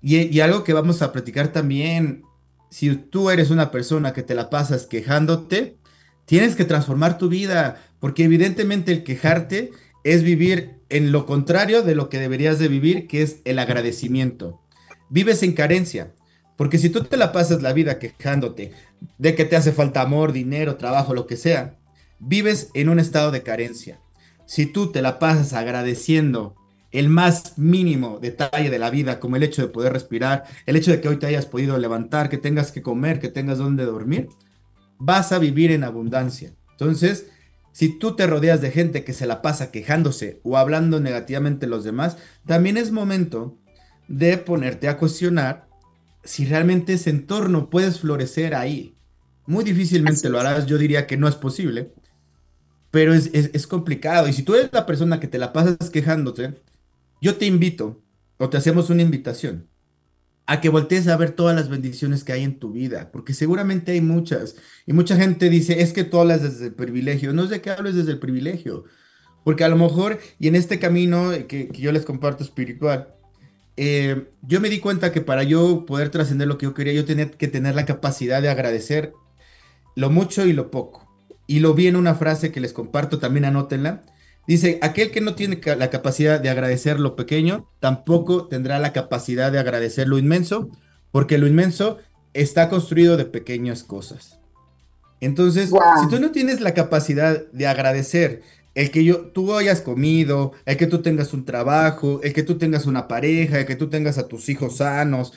[0.01, 2.23] Y, algo que vamos a platicar también,
[2.69, 5.77] si tú eres una persona que te la pasas quejándote,
[6.25, 9.71] tienes que transformar tu vida, porque evidentemente el quejarte
[10.03, 14.61] es vivir en lo contrario de lo que deberías de vivir, que es el agradecimiento.
[15.09, 16.13] Vives en carencia,
[16.57, 18.71] porque si tú te la pasas la vida quejándote
[19.17, 21.77] de que te hace falta amor, dinero, trabajo, lo que sea,
[22.19, 23.99] vives en un estado de carencia
[24.45, 26.55] si tú te la pasas agradeciendo
[26.91, 30.91] el más mínimo detalle de la vida, como el hecho de poder respirar, el hecho
[30.91, 34.29] de que hoy te hayas podido levantar, que tengas que comer, que tengas donde dormir,
[34.97, 36.53] vas a vivir en abundancia.
[36.71, 37.27] Entonces,
[37.71, 41.69] si tú te rodeas de gente que se la pasa quejándose o hablando negativamente de
[41.69, 43.57] los demás, también es momento
[44.07, 45.67] de ponerte a cuestionar
[46.23, 48.97] si realmente ese entorno puedes florecer ahí.
[49.45, 51.93] Muy difícilmente lo harás, yo diría que no es posible,
[52.91, 54.27] pero es, es, complicado.
[54.27, 56.61] Y si tú eres la persona que te la pasas quejándote,
[57.21, 58.01] yo te invito,
[58.37, 59.67] o te hacemos una invitación,
[60.47, 63.93] a que voltees a ver todas las bendiciones que hay en tu vida, porque seguramente
[63.93, 64.55] hay muchas.
[64.85, 67.33] Y mucha gente dice, es que tú hablas desde el privilegio.
[67.33, 68.85] No es de que hables desde el privilegio,
[69.43, 73.09] porque a lo mejor, y en este camino que, yo les comparto espiritual,
[73.77, 77.05] eh, yo me di cuenta que para yo poder trascender lo que yo quería, yo
[77.05, 79.13] tenía que tener la capacidad de agradecer
[79.95, 81.11] lo mucho y lo poco.
[81.47, 84.03] Y lo vi en una frase que les comparto, también anótenla,
[84.47, 89.51] Dice, aquel que no tiene la capacidad de agradecer lo pequeño, tampoco tendrá la capacidad
[89.51, 90.69] de agradecer lo inmenso,
[91.11, 91.97] porque lo inmenso
[92.33, 94.39] está construido de pequeñas cosas.
[95.19, 98.43] Entonces, si tú no tienes la capacidad de agradecer
[98.75, 102.57] el que yo, tú hayas comido, el que tú tengas un trabajo, el que tú
[102.57, 105.33] tengas una pareja, el que tú tengas a tus hijos sanos,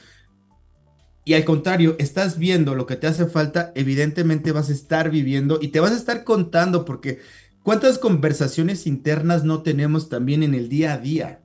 [1.25, 5.59] y al contrario, estás viendo lo que te hace falta, evidentemente vas a estar viviendo
[5.61, 7.19] y te vas a estar contando porque
[7.69, 11.43] ¿Cuántas conversaciones internas no tenemos también en el día a día?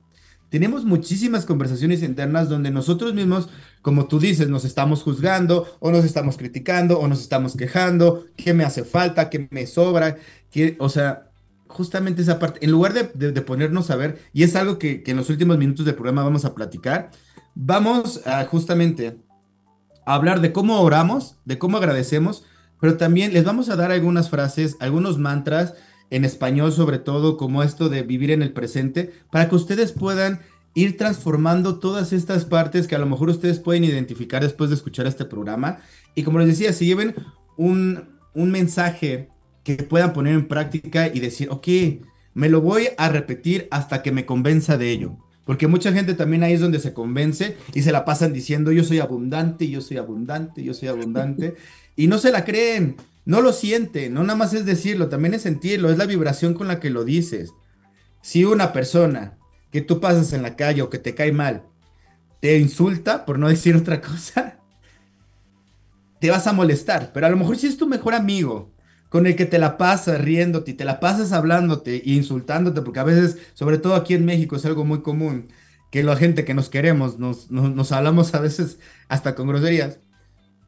[0.48, 3.50] Tenemos muchísimas conversaciones internas donde nosotros mismos,
[3.82, 8.54] como tú dices, nos estamos juzgando o nos estamos criticando o nos estamos quejando, qué
[8.54, 10.16] me hace falta, qué me sobra,
[10.78, 11.28] o sea,
[11.66, 15.28] justamente esa parte, en lugar de, ponernos a ver, y es algo que, en los
[15.28, 17.10] últimos minutos del programa vamos a platicar,
[17.54, 19.18] vamos a justamente
[20.06, 22.46] a hablar de cómo oramos, de cómo agradecemos,
[22.80, 25.74] pero también les vamos a dar algunas frases, algunos mantras,
[26.14, 30.40] en español sobre todo, como esto de vivir en el presente, para que ustedes puedan
[30.72, 35.08] ir transformando todas estas partes que a lo mejor ustedes pueden identificar después de escuchar
[35.08, 35.78] este programa.
[36.14, 37.16] Y como les decía, si lleven
[37.56, 39.28] un, un mensaje
[39.64, 41.66] que puedan poner en práctica y decir, ok,
[42.32, 45.16] me lo voy a repetir hasta que me convenza de ello.
[45.44, 48.84] Porque mucha gente también ahí es donde se convence y se la pasan diciendo, yo
[48.84, 51.56] soy abundante, yo soy abundante, yo soy abundante.
[51.96, 55.42] y no se la creen no lo siente, no nada más es decirlo, también es
[55.42, 57.52] sentirlo, es la vibración con la que lo dices.
[58.20, 59.38] Si una persona
[59.70, 61.64] que tú pasas en la calle o que te cae mal,
[62.40, 64.58] te insulta, por no decir otra cosa,
[66.20, 67.12] te vas a molestar.
[67.12, 68.72] Pero a lo mejor si es tu mejor amigo,
[69.08, 73.00] con el que te la pasas riéndote y te la pasas hablándote e insultándote, porque
[73.00, 75.48] a veces, sobre todo aquí en México, es algo muy común,
[75.90, 80.00] que la gente que nos queremos, nos, nos hablamos a veces hasta con groserías.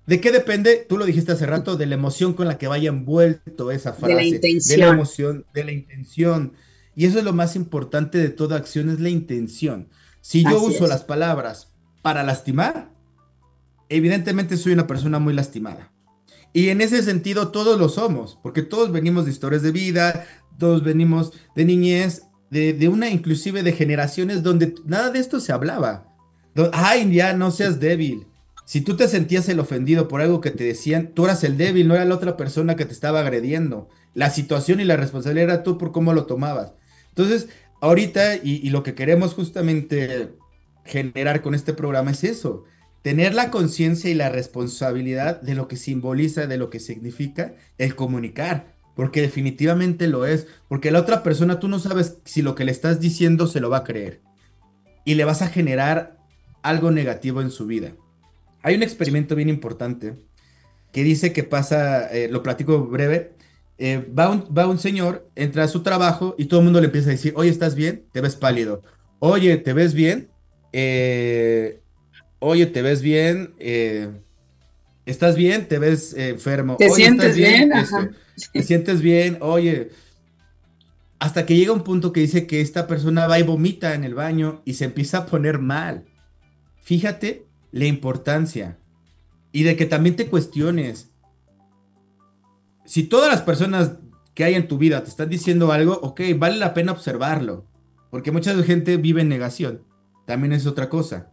[0.06, 0.86] ¿De qué depende?
[0.88, 4.14] Tú lo dijiste hace rato, de la emoción con la que vaya envuelto esa frase.
[4.14, 4.80] De la intención.
[4.80, 6.52] De la emoción, de la intención.
[6.94, 9.88] Y eso es lo más importante de toda acción, es la intención.
[10.20, 12.90] Si yo uso las palabras para lastimar,
[13.88, 15.92] evidentemente soy una persona muy lastimada.
[16.52, 20.24] Y en ese sentido todos lo somos, porque todos venimos de historias de vida,
[20.58, 25.52] todos venimos de niñez, de, de una inclusive de generaciones donde nada de esto se
[25.52, 26.14] hablaba.
[26.72, 28.26] Ay, ya no seas débil
[28.66, 31.86] si tú te sentías el ofendido por algo que te decían, tú eras el débil,
[31.86, 33.88] no era la otra persona que te estaba agrediendo.
[34.12, 36.72] La situación y la responsabilidad era tú por cómo lo tomabas.
[37.10, 37.48] Entonces,
[37.80, 40.34] ahorita, y, lo que queremos justamente
[40.84, 42.64] generar con este programa es eso,
[43.02, 47.94] tener la conciencia y la responsabilidad de lo que simboliza, de lo que significa el
[47.94, 52.64] comunicar, porque definitivamente lo es, porque la otra persona tú no sabes si lo que
[52.64, 54.22] le estás diciendo se lo va a creer
[55.04, 56.18] y le vas a generar
[56.62, 57.92] algo negativo en su vida.
[58.66, 60.16] Hay un experimento bien importante
[60.90, 63.30] que dice que pasa, eh, lo platico breve,
[63.78, 66.86] eh, va, un, va un señor, entra a su trabajo y todo el mundo le
[66.86, 68.06] empieza a decir, oye, ¿estás bien?
[68.10, 68.82] Te ves pálido.
[69.20, 70.30] Oye, ¿te ves bien?
[70.72, 71.80] Eh,
[72.40, 73.54] oye, ¿te ves bien?
[75.04, 75.68] ¿Estás bien?
[75.68, 76.74] ¿Te ves enfermo?
[76.76, 77.70] ¿Te sientes bien?
[78.52, 79.38] ¿Te sientes bien?
[79.42, 79.90] Oye,
[81.20, 84.16] hasta que llega un punto que dice que esta persona va y vomita en el
[84.16, 86.04] baño y se empieza a poner mal.
[86.82, 87.45] Fíjate
[87.76, 88.78] la importancia
[89.52, 91.10] y de que también te cuestiones.
[92.86, 93.98] Si todas las personas
[94.32, 97.66] que hay en tu vida te están diciendo algo, ok, vale la pena observarlo,
[98.10, 99.82] porque mucha gente vive en negación,
[100.26, 101.32] también es otra cosa.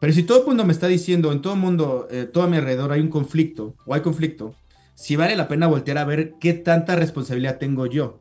[0.00, 2.48] Pero si todo el mundo me está diciendo, en todo el mundo, eh, todo a
[2.48, 4.56] mi alrededor hay un conflicto, o hay conflicto,
[4.96, 8.20] si vale la pena voltear a ver qué tanta responsabilidad tengo yo.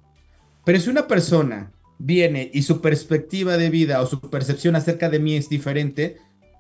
[0.66, 5.20] Pero si una persona viene y su perspectiva de vida o su percepción acerca de
[5.20, 6.18] mí es diferente,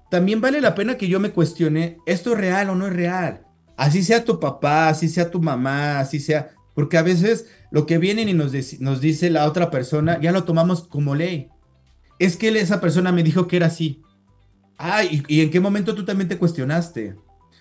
[0.10, 3.46] también vale la pena que yo me cuestione, ¿esto es real o no es real?
[3.78, 7.98] Así sea tu papá, así sea tu mamá, así sea, porque a veces lo que
[7.98, 8.52] vienen y nos,
[9.02, 11.50] dice la otra persona ya lo tomamos como ley.
[12.20, 14.02] es que esa persona me dijo que era así.
[14.78, 17.16] Ay, ¿y, en qué momento tú también te cuestionaste?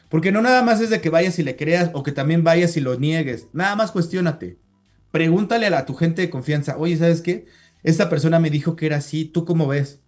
[0.08, 2.76] Porque no nada más es de que vayas y le creas o que también vayas
[2.76, 3.48] y lo niegues.
[3.52, 4.58] Nada más cuestionate.
[5.10, 7.46] Pregúntale a, tu gente de confianza, oye, ¿sabes qué?
[7.82, 10.03] Esta persona me dijo que era así, ¿tú cómo ves?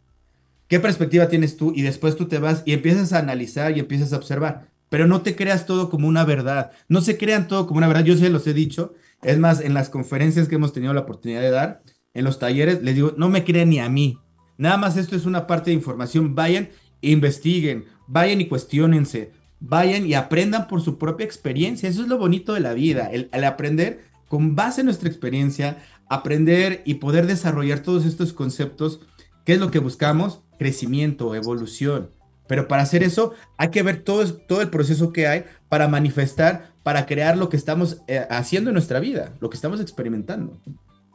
[0.69, 1.73] ¿Qué perspectiva tienes tú?
[1.75, 4.69] Y después tú te vas y empiezas a analizar y empiezas a observar.
[4.89, 6.73] Pero no te creas todo como una verdad.
[6.89, 8.05] No se crean todo como una verdad.
[8.05, 8.95] Yo se los he dicho.
[9.23, 11.83] Es más, en las conferencias que hemos tenido la oportunidad de dar,
[12.15, 14.19] en los talleres, les digo, no me crean ni a mí.
[14.59, 16.35] Nada más esto es una parte de información.
[16.35, 16.69] Vayan
[17.01, 21.89] investiguen, vayan y cuestionense, vayan y aprendan por su propia experiencia.
[21.89, 26.83] Eso es lo bonito de la vida, el, aprender con base en nuestra experiencia, aprender
[26.85, 29.01] y poder desarrollar todos estos conceptos.
[29.45, 30.41] ¿Qué es lo que buscamos?
[30.59, 32.11] Crecimiento, evolución.
[32.47, 36.73] Pero para hacer eso hay que ver todo, todo el proceso que hay para manifestar,
[36.83, 40.61] para crear lo que estamos eh, haciendo en nuestra vida, lo que estamos experimentando.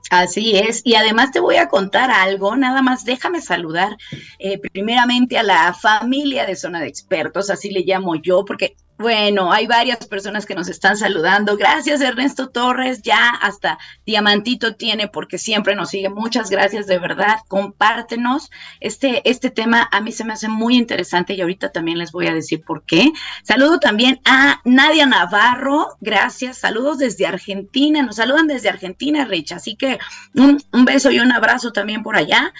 [0.09, 3.95] Así es, y además te voy a contar algo, nada más déjame saludar
[4.39, 9.51] eh, primeramente a la familia de Zona de Expertos, así le llamo yo, porque bueno,
[9.51, 11.57] hay varias personas que nos están saludando.
[11.57, 13.01] Gracias, Ernesto Torres.
[13.01, 16.09] Ya hasta Diamantito tiene porque siempre nos sigue.
[16.09, 17.39] Muchas gracias, de verdad.
[17.47, 18.49] Compártenos.
[18.79, 22.27] Este, este tema a mí se me hace muy interesante y ahorita también les voy
[22.27, 23.11] a decir por qué.
[23.43, 25.97] Saludo también a Nadia Navarro.
[25.99, 26.59] Gracias.
[26.59, 28.03] Saludos desde Argentina.
[28.03, 29.51] Nos saludan desde Argentina, Rich.
[29.51, 29.99] Así que
[30.35, 32.53] un, beso y un abrazo también por allá.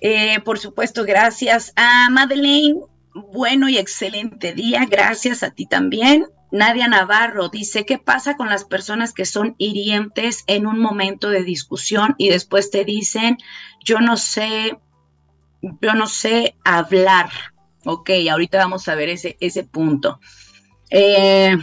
[0.00, 2.80] Eh, por supuesto, gracias a Madeleine
[3.22, 4.86] bueno y excelente día.
[4.88, 6.26] Gracias a ti también.
[6.50, 11.42] Nadia Navarro dice, ¿qué pasa con las personas que son hirientes en un momento de
[11.42, 13.36] discusión y después te dicen,
[13.84, 14.78] yo no sé,
[15.60, 17.28] yo no sé hablar?
[17.84, 20.20] Ok, ahorita vamos a ver ese, ese punto.
[20.90, 21.56] Eh,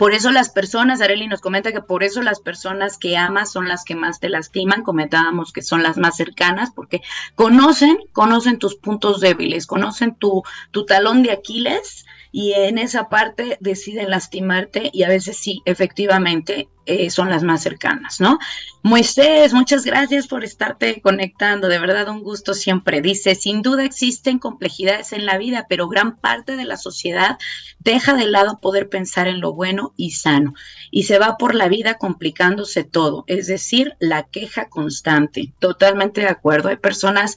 [0.00, 3.68] por eso las personas, Areli nos comenta que por eso las personas que amas son
[3.68, 7.02] las que más te lastiman, comentábamos que son las más cercanas, porque
[7.34, 13.58] conocen, conocen tus puntos débiles, conocen tu, tu talón de Aquiles y en esa parte
[13.60, 18.38] deciden lastimarte y a veces sí, efectivamente, eh, son las más cercanas, ¿no?
[18.82, 23.00] Moisés, muchas gracias por estarte conectando, de verdad un gusto siempre.
[23.00, 27.38] Dice, sin duda existen complejidades en la vida, pero gran parte de la sociedad
[27.78, 30.54] deja de lado poder pensar en lo bueno y sano
[30.90, 35.52] y se va por la vida complicándose todo, es decir, la queja constante.
[35.58, 37.36] Totalmente de acuerdo, hay personas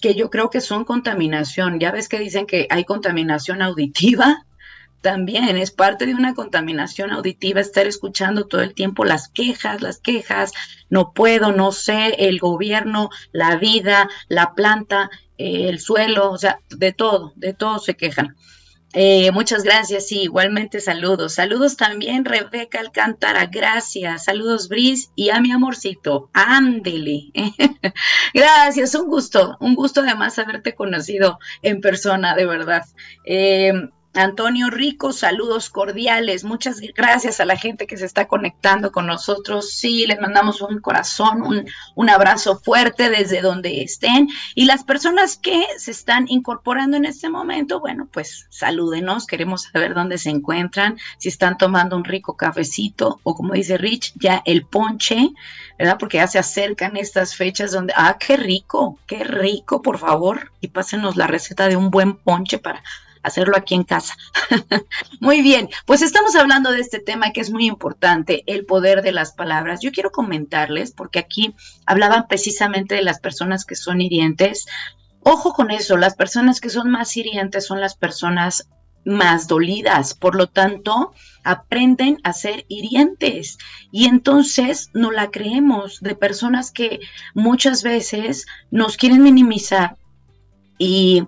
[0.00, 1.80] que yo creo que son contaminación.
[1.80, 4.44] Ya ves que dicen que hay contaminación auditiva.
[5.00, 10.00] También es parte de una contaminación auditiva estar escuchando todo el tiempo las quejas, las
[10.00, 10.52] quejas,
[10.90, 16.92] no puedo, no sé, el gobierno, la vida, la planta, el suelo, o sea, de
[16.92, 18.34] todo, de todo se quejan.
[18.98, 21.34] Eh, muchas gracias, sí, igualmente saludos.
[21.34, 24.24] Saludos también, Rebeca Alcántara, gracias.
[24.24, 27.30] Saludos, Bris, y a mi amorcito, ándele.
[28.32, 32.84] gracias, un gusto, un gusto además haberte conocido en persona, de verdad.
[33.26, 33.74] Eh,
[34.16, 36.42] Antonio Rico, saludos cordiales.
[36.42, 39.70] Muchas gracias a la gente que se está conectando con nosotros.
[39.70, 44.28] Sí, les mandamos un corazón, un, un, abrazo fuerte desde donde estén.
[44.54, 49.26] Y las personas que se están incorporando en este momento, bueno, pues salúdenos.
[49.26, 54.14] Queremos saber dónde se encuentran, si están tomando un rico cafecito o como dice Rich,
[54.16, 55.28] ya el ponche,
[55.78, 55.98] ¿verdad?
[55.98, 60.52] Porque ya se acercan estas fechas donde, ah, qué rico, qué rico, por favor.
[60.62, 62.82] Y pásenos la receta de un buen ponche para
[63.26, 64.16] hacerlo aquí en casa.
[65.20, 69.12] muy bien, pues estamos hablando de este tema que es muy importante, el poder de
[69.12, 69.80] las palabras.
[69.80, 71.54] Yo quiero comentarles, porque aquí
[71.86, 74.66] hablaban precisamente de las personas que son hirientes.
[75.22, 78.68] Ojo con eso, las personas que son más hirientes son las personas
[79.04, 81.12] más dolidas, por lo tanto,
[81.44, 83.56] aprenden a ser hirientes
[83.92, 87.00] y entonces no la creemos de personas que
[87.32, 89.96] muchas veces nos quieren minimizar
[90.76, 91.22] y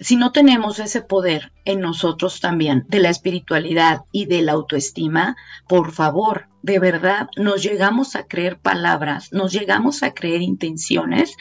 [0.00, 5.36] si no tenemos ese poder en nosotros también de la espiritualidad y de la autoestima,
[5.68, 11.36] por favor, de verdad, nos llegamos a creer palabras, nos llegamos a creer intenciones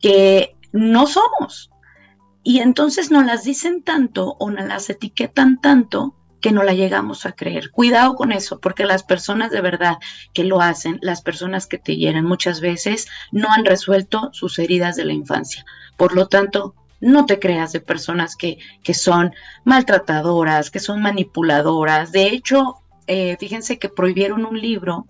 [0.00, 1.70] que no somos.
[2.44, 7.24] Y entonces nos las dicen tanto o nos las etiquetan tanto que no la llegamos
[7.24, 7.70] a creer.
[7.70, 9.98] Cuidado con eso, porque las personas de verdad
[10.34, 14.96] que lo hacen, las personas que te hieren muchas veces, no han resuelto sus heridas
[14.96, 15.64] de la infancia.
[15.96, 19.34] Por lo tanto, no te creas de personas que, que son
[19.64, 22.12] maltratadoras, que son manipuladoras.
[22.12, 22.76] De hecho,
[23.08, 25.06] eh, fíjense que prohibieron un libro,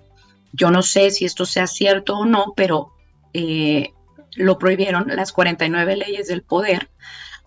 [0.52, 2.94] yo no sé si esto sea cierto o no, pero
[3.34, 3.90] eh,
[4.34, 6.90] lo prohibieron las 49 leyes del poder,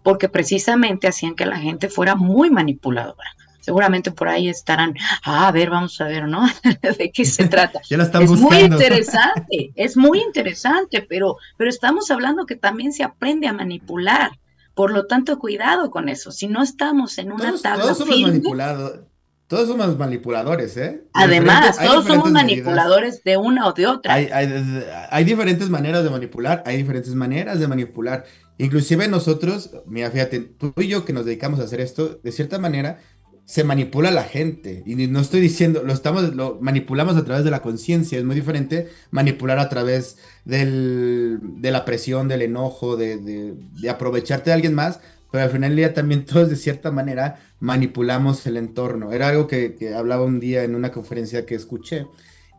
[0.04, 3.36] porque precisamente hacían que la gente fuera muy manipuladora.
[3.66, 4.94] Seguramente por ahí estarán,
[5.24, 6.46] ah, a ver, vamos a ver, ¿no?
[7.00, 7.82] ¿De qué se trata?
[7.90, 8.56] ya la están es buscando.
[8.56, 14.32] muy interesante, es muy interesante, pero, pero estamos hablando que también se aprende a manipular.
[14.76, 16.32] Por lo tanto, cuidado con eso.
[16.32, 19.00] Si no estamos en una todos, tabla todos somos firme, manipulados.
[19.48, 21.04] Todos somos manipuladores, ¿eh?
[21.14, 22.44] Además, todos somos medidas.
[22.44, 24.14] manipuladores de una o de otra.
[24.16, 28.26] Hay, hay- hay diferentes maneras de manipular, hay diferentes maneras de manipular.
[28.58, 32.58] Inclusive nosotros, mira, fíjate, tú y yo que nos dedicamos a hacer esto, de cierta
[32.58, 33.00] manera
[33.46, 34.84] se manipula a la gente.
[34.86, 38.18] Y no estoy diciendo, lo estamos, lo manipulamos a través de la conciencia.
[38.18, 43.90] Es muy diferente manipular a través del, de la presión, del enojo, de, de- de
[43.90, 45.00] aprovecharte de alguien más.
[45.32, 49.12] Pero al final día también todos de cierta manera manipulamos el entorno.
[49.12, 52.08] Era algo que, que hablaba un día en una conferencia que escuché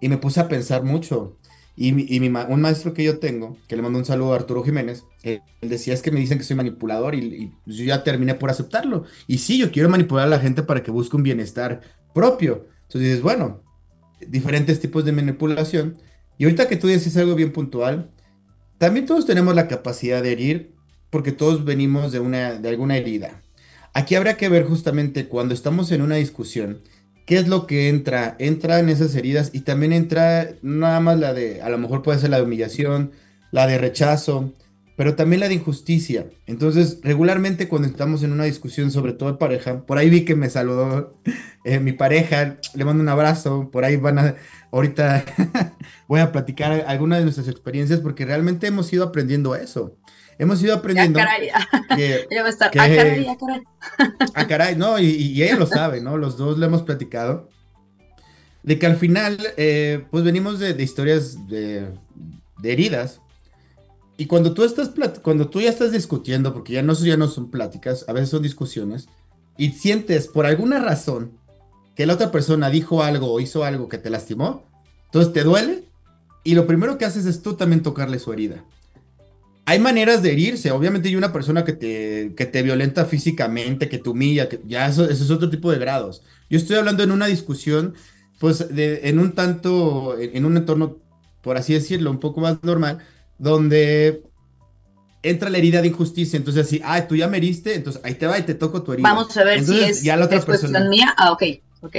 [0.01, 1.39] y me puse a pensar mucho.
[1.77, 2.07] Y, mi-
[2.49, 5.93] un maestro que yo tengo, que le mando un saludo a Arturo Jiménez, él decía
[5.95, 9.05] es que me dicen que soy manipulador y, y yo ya terminé por aceptarlo.
[9.27, 11.83] Y sí, yo quiero manipular a la gente para que busque un bienestar
[12.15, 12.67] propio.
[12.83, 13.63] Entonces dices, bueno,
[14.27, 15.99] diferentes tipos de manipulación.
[16.39, 18.11] Y ahorita que tú dices algo bien puntual,
[18.79, 20.75] también todos tenemos la capacidad de herir
[21.11, 23.43] porque todos venimos de, una, de alguna herida.
[23.95, 26.81] Aquí habrá que ver justamente cuando estamos en una discusión,
[27.27, 28.37] qué es lo que entra.
[28.39, 32.19] Entra en esas heridas y también entra nada más la de, a lo mejor puede
[32.19, 33.13] ser la de humillación,
[33.51, 34.55] la de rechazo,
[34.97, 36.27] pero también la de injusticia.
[36.47, 40.35] Entonces, regularmente cuando estamos en una discusión, sobre todo de pareja, por ahí vi que
[40.35, 41.15] me saludó
[41.65, 44.35] eh, mi pareja, le mando un abrazo, por ahí van a,
[44.73, 45.25] ahorita
[46.09, 49.97] voy a platicar algunas de nuestras experiencias porque realmente hemos ido aprendiendo eso.
[50.39, 51.49] Hemos ido Ya, aprendiendo caray,
[51.97, 52.71] que, ya va a estar.
[52.71, 53.63] que- Ah, caray, ya, caray.
[54.35, 56.17] ah, caray, no, y, y ella lo sabe, ¿no?
[56.19, 57.49] Los dos lo hemos platicado.
[58.63, 61.89] De que al final, eh, pues venimos de, de historias de,
[62.59, 63.21] de heridas.
[64.19, 64.91] Y cuando tú estás
[65.23, 68.43] cuando tú ya estás discutiendo, porque ya no, ya no son pláticas, a veces son
[68.43, 69.09] discusiones,
[69.59, 71.33] y sientes por alguna razón
[71.95, 74.65] que la otra persona dijo algo o hizo algo que te lastimó,
[75.07, 75.85] entonces te duele,
[76.45, 78.65] y lo primero que haces es tú también tocarle su herida.
[79.69, 83.99] Hay maneras de herirse, obviamente hay una persona que te, que te violenta físicamente, que
[83.99, 86.23] te humilla, que ya eso, eso es otro tipo de grados.
[86.49, 87.95] Yo estoy hablando en una discusión,
[88.39, 90.99] pues de- en un tanto, en, en un entorno,
[91.43, 92.99] por así decirlo, un poco más normal,
[93.39, 94.23] donde
[95.25, 98.27] entra la herida de injusticia, entonces así, ah, tú ya me heriste, entonces ahí te
[98.29, 99.09] va y te toco tu herida.
[99.09, 101.13] Vamos a ver si Entonces, es, ya la otra es cuestión persona- mía.
[101.19, 101.43] Ah, ok,
[101.81, 101.97] ok.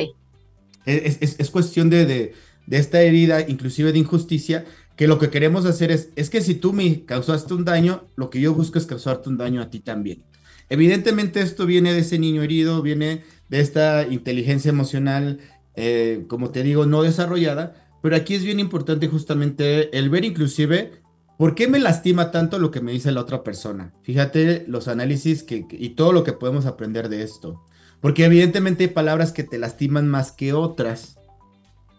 [0.86, 2.34] Es, es- es cuestión de, de-
[2.66, 4.64] de esta herida, inclusive de injusticia,
[4.98, 8.30] que lo que queremos hacer es, es que si tú me causaste un daño, lo
[8.30, 10.24] que yo busco es causarte un daño a ti también.
[10.70, 15.40] Evidentemente esto viene de ese niño herido, viene de esta inteligencia emocional,
[15.76, 21.02] eh, como te digo, no desarrollada, pero aquí es bien importante justamente el ver inclusive
[21.38, 23.94] por qué me lastima tanto lo que me dice la otra persona.
[24.02, 27.64] Fíjate los análisis que, y todo lo que podemos aprender de esto.
[28.02, 31.18] Porque evidentemente hay palabras que te lastiman más que otras.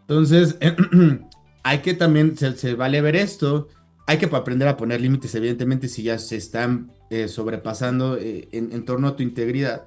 [0.00, 0.56] Entonces,
[1.68, 3.68] hay que también, se, se vale ver esto.
[4.06, 8.72] Hay que aprender a poner límites, evidentemente, si ya se están eh, sobrepasando eh, en,
[8.72, 9.86] en torno a tu integridad.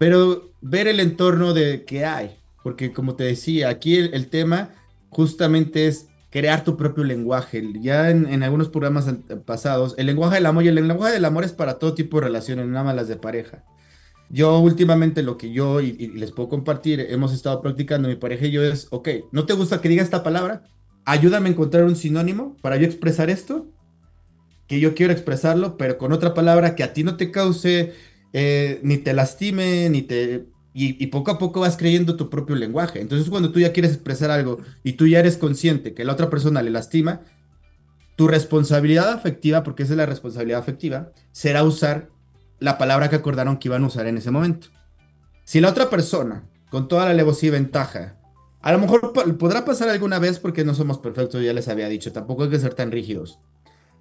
[0.00, 2.38] Pero ver el entorno de que hay.
[2.62, 4.70] Porque como te decía, aquí el, el tema
[5.10, 7.62] justamente es crear tu propio lenguaje.
[7.82, 9.12] Ya en, en algunos programas
[9.44, 12.28] pasados, el lenguaje del amor, y el lenguaje del amor es para todo tipo de
[12.28, 13.62] relaciones, nada más las de pareja.
[14.30, 18.46] Yo últimamente lo que yo y, y les puedo compartir, hemos estado practicando mi pareja
[18.46, 20.64] y yo es, ok, ¿no te gusta que diga esta palabra?
[21.10, 23.66] Ayúdame a encontrar un sinónimo para yo expresar esto,
[24.66, 27.94] que yo quiero expresarlo, pero con otra palabra que a ti no te cause,
[28.34, 30.48] eh, ni te lastime, ni te...
[30.74, 33.00] Y, poco a poco vas creyendo tu propio lenguaje.
[33.00, 36.28] Entonces cuando tú ya quieres expresar algo y tú ya eres consciente que la otra
[36.28, 37.22] persona le lastima,
[38.14, 42.10] tu responsabilidad afectiva, porque esa es la responsabilidad afectiva, será usar
[42.58, 44.68] la palabra que acordaron que iban a usar en ese momento.
[45.44, 48.17] Si la otra persona, con toda la alevosía y ventaja,
[48.60, 51.88] a lo mejor po- podrá pasar alguna vez porque no somos perfectos, ya les había
[51.88, 53.38] dicho, tampoco hay que ser tan rígidos.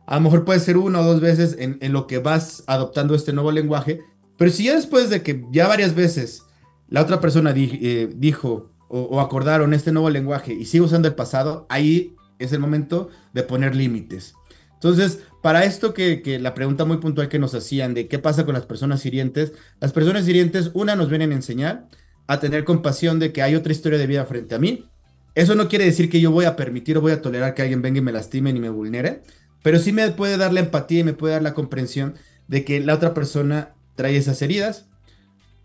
[0.05, 3.33] A lo mejor puede ser una o dos veces en, lo que vas adoptando este
[3.33, 3.99] nuevo lenguaje,
[4.37, 6.43] pero si ya después de que ya varias veces
[6.87, 11.65] la otra persona eh, dijo o, acordaron este nuevo lenguaje y sigue usando el pasado,
[11.69, 14.33] ahí es el momento de poner límites.
[14.75, 18.45] Entonces, para esto que, que la pregunta muy puntual que nos hacían de qué pasa
[18.45, 21.89] con las personas hirientes, las personas hirientes, una, nos vienen a enseñar
[22.27, 24.89] a tener compasión de que hay otra historia de vida frente a mí.
[25.33, 27.81] Eso no quiere decir que yo voy a permitir o voy a tolerar que alguien
[27.81, 29.23] venga y me lastime ni me vulnere,
[29.63, 32.15] pero sí me puede dar la empatía y me puede dar la comprensión
[32.47, 34.87] de que la otra persona trae esas heridas.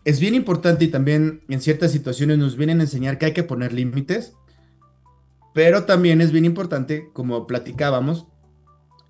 [0.05, 3.43] Es bien importante y también en ciertas situaciones nos vienen a enseñar que hay que
[3.43, 4.33] poner límites,
[5.53, 8.27] pero también es bien importante, como platicábamos,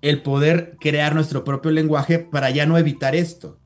[0.02, 3.58] el poder crear nuestro propio lenguaje para ya no evitar esto.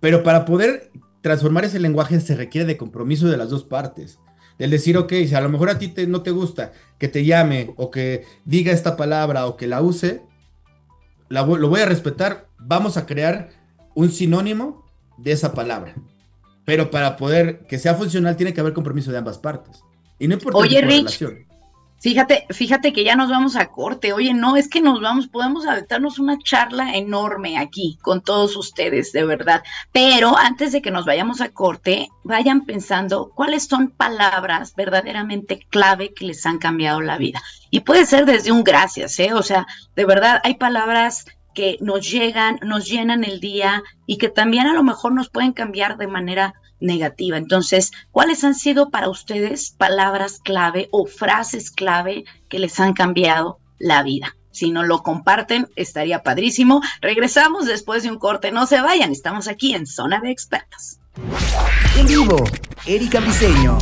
[0.00, 0.90] Pero para poder
[1.20, 4.18] transformar ese lenguaje se requiere de compromiso de las dos partes.
[4.58, 7.72] El decir, ok, si a lo mejor a ti no te gusta que te llame
[7.76, 10.22] o que diga esta palabra o que la use,
[11.28, 13.50] lo voy a respetar, vamos a crear
[13.94, 14.84] un sinónimo
[15.16, 15.94] de esa palabra.
[16.64, 19.82] Pero para poder que sea funcional tiene que haber compromiso de ambas partes.
[20.18, 21.24] Y no importa Oye, Rich,
[22.00, 24.14] Fíjate, fíjate que ya nos vamos a corte.
[24.14, 29.12] Oye, no, es que nos vamos, podemos adaptarnos una charla enorme aquí con todos ustedes,
[29.12, 29.62] de verdad.
[29.92, 36.14] Pero antes de que nos vayamos a corte, vayan pensando cuáles son palabras verdaderamente clave
[36.14, 37.42] que les han cambiado la vida.
[37.70, 39.34] Y puede ser desde un gracias, ¿eh?
[39.34, 44.30] O sea, de verdad hay palabras que nos llegan, nos llenan el día y que
[44.30, 47.36] también a lo mejor nos pueden cambiar de manera negativa.
[47.36, 53.58] Entonces, ¿cuáles han sido para ustedes palabras clave o frases clave que les han cambiado
[53.78, 54.36] la vida?
[54.50, 56.82] Si no lo comparten, estaría padrísimo.
[57.00, 58.50] Regresamos después de un corte.
[58.50, 60.98] No se vayan, estamos aquí en Zona de Expertos.
[61.96, 62.44] En vivo,
[62.86, 63.78] Erika Briseño.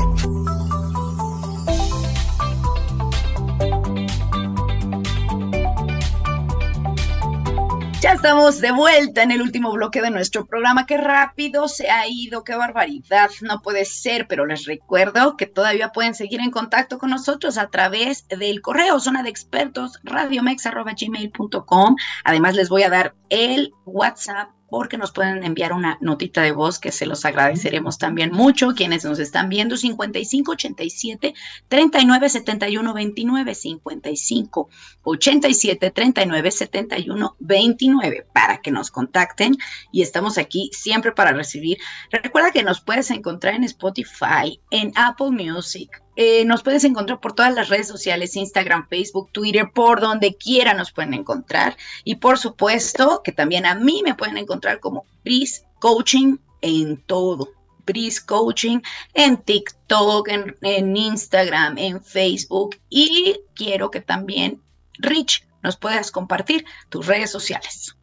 [8.19, 10.87] Estamos de vuelta en el último bloque de nuestro programa.
[10.87, 13.31] Qué rápido se ha ido, qué barbaridad.
[13.43, 17.69] No puede ser, pero les recuerdo que todavía pueden seguir en contacto con nosotros a
[17.69, 21.95] través del correo zona de expertos radiomex.gmail.com.
[22.25, 26.79] Además, les voy a dar el WhatsApp porque nos pueden enviar una notita de voz
[26.79, 28.75] que se los agradeceremos también mucho.
[28.75, 31.35] Quienes nos están viendo, 55 87
[31.69, 34.69] 39 71 29, 55
[35.03, 39.57] 87 39 71 29, para que nos contacten
[39.93, 41.79] y estamos aquí siempre para recibir.
[42.11, 47.33] Recuerda que nos puedes encontrar en Spotify, en Apple Music, eh, nos puedes encontrar por
[47.33, 51.77] todas las redes sociales, Instagram, Facebook, Twitter, por donde quiera nos pueden encontrar.
[52.03, 57.51] Y por supuesto que también a mí me pueden encontrar como Bris Coaching en todo.
[57.87, 58.81] Bris Coaching
[59.14, 60.29] en TikTok,
[60.61, 62.75] en Instagram, en Facebook.
[62.91, 64.61] Y quiero que también,
[64.95, 67.95] Rich, nos puedas compartir tus redes sociales.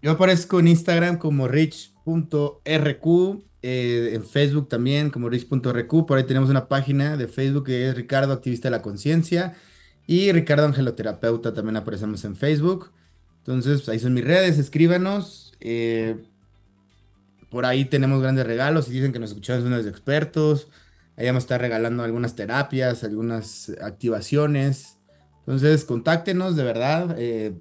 [0.00, 6.06] Yo aparezco en Instagram como rich.rq eh, en Facebook también como Rich.rq.
[6.06, 9.54] Por ahí tenemos una página de Facebook que es Ricardo Activista de la Conciencia.
[10.06, 12.90] Y Ricardo Angeloterapeuta también aparecemos en Facebook.
[13.38, 15.52] Entonces, ahí son mis redes, escríbanos.
[15.60, 16.16] Eh,
[17.50, 18.88] por ahí tenemos grandes regalos.
[18.88, 20.68] y dicen que nos escuchamos unos expertos.
[21.16, 24.96] Ahí vamos a estar regalando algunas terapias, algunas activaciones.
[25.40, 27.16] Entonces, contáctenos, de verdad.
[27.18, 27.54] Eh,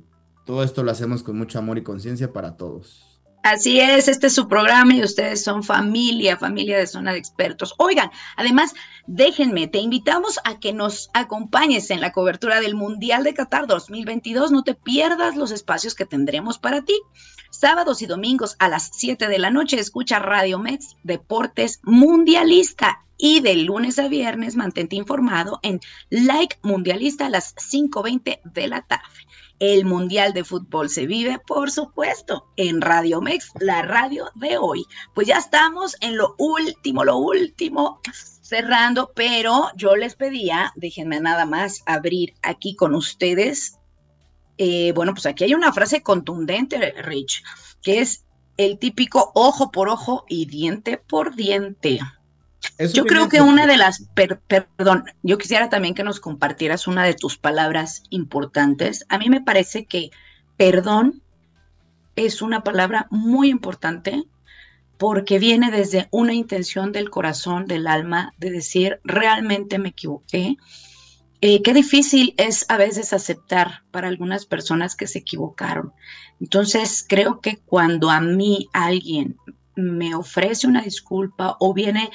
[0.46, 3.09] todo esto lo hacemos con mucho amor y conciencia para todos.
[3.52, 7.74] Así es, este es su programa y ustedes son familia, familia de zona de expertos.
[7.80, 8.76] Oigan, además,
[9.08, 14.52] déjenme, te invitamos a que nos acompañes en la cobertura del Mundial de Qatar 2022.
[14.52, 16.94] No te pierdas los espacios que tendremos para ti.
[17.50, 23.42] Sábados y domingos a las 7 de la noche escucha Radio Mex Deportes Mundialista y
[23.42, 25.80] de lunes a viernes mantente informado en
[26.12, 29.04] Like Mundialista a las 5.20 de la tarde.
[29.60, 34.86] El Mundial de Fútbol se vive, por supuesto, en Radio Mex, la radio de hoy.
[35.14, 38.00] Pues ya estamos en lo último, lo último,
[38.42, 43.78] cerrando, pero yo les pedía, déjenme nada más abrir aquí con ustedes.
[44.58, 47.44] Eh, bueno, pues aquí hay una frase contundente, Rich,
[47.82, 52.00] que es el típico ojo por ojo y diente por diente
[52.94, 54.08] yo creo que una de las,
[54.76, 59.06] perdón, yo quisiera también que nos compartieras una de tus palabras importantes.
[59.10, 60.12] A mí me parece que
[60.58, 61.22] perdón
[62.16, 64.24] es una palabra muy importante
[64.98, 70.58] porque viene desde una intención del corazón, del alma, de decir, realmente me equivoqué.
[71.40, 75.94] Eh, qué difícil es a veces aceptar para algunas personas que se equivocaron.
[76.42, 79.38] Entonces, creo que cuando a mí alguien
[79.76, 82.10] me ofrece una disculpa o viene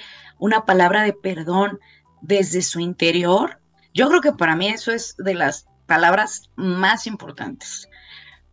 [0.44, 1.80] una palabra de perdón
[2.20, 3.60] desde su interior,
[3.94, 7.88] yo creo que para mí eso es de las palabras más importantes.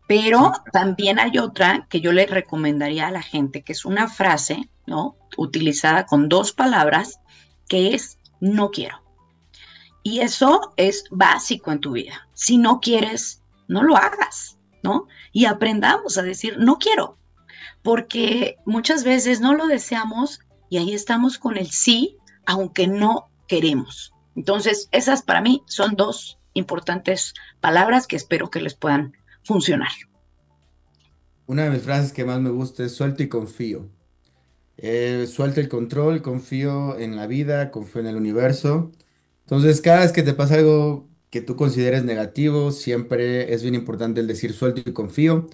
[0.07, 4.69] Pero también hay otra que yo le recomendaría a la gente, que es una frase,
[4.87, 5.17] ¿no?
[5.35, 7.19] Utilizada con dos palabras,
[7.67, 9.03] que es no quiero.
[10.01, 12.29] Y eso es básico en tu vida.
[12.33, 15.07] Si no quieres, no lo hagas, ¿no?
[15.33, 17.17] Y aprendamos a decir no quiero,
[17.81, 20.39] porque muchas veces no lo deseamos
[20.71, 24.13] y ahí estamos con el sí, aunque no queremos.
[24.37, 29.11] Entonces, esas para mí son dos importantes palabras que espero que les puedan
[29.43, 29.91] funcionar.
[31.45, 33.89] Una de mis frases que más me gusta es suelto y confío.
[34.77, 38.93] Eh, suelto el control, confío en la vida, confío en el universo.
[39.41, 44.21] Entonces, cada vez que te pasa algo que tú consideres negativo, siempre es bien importante
[44.21, 45.49] el decir suelto y confío.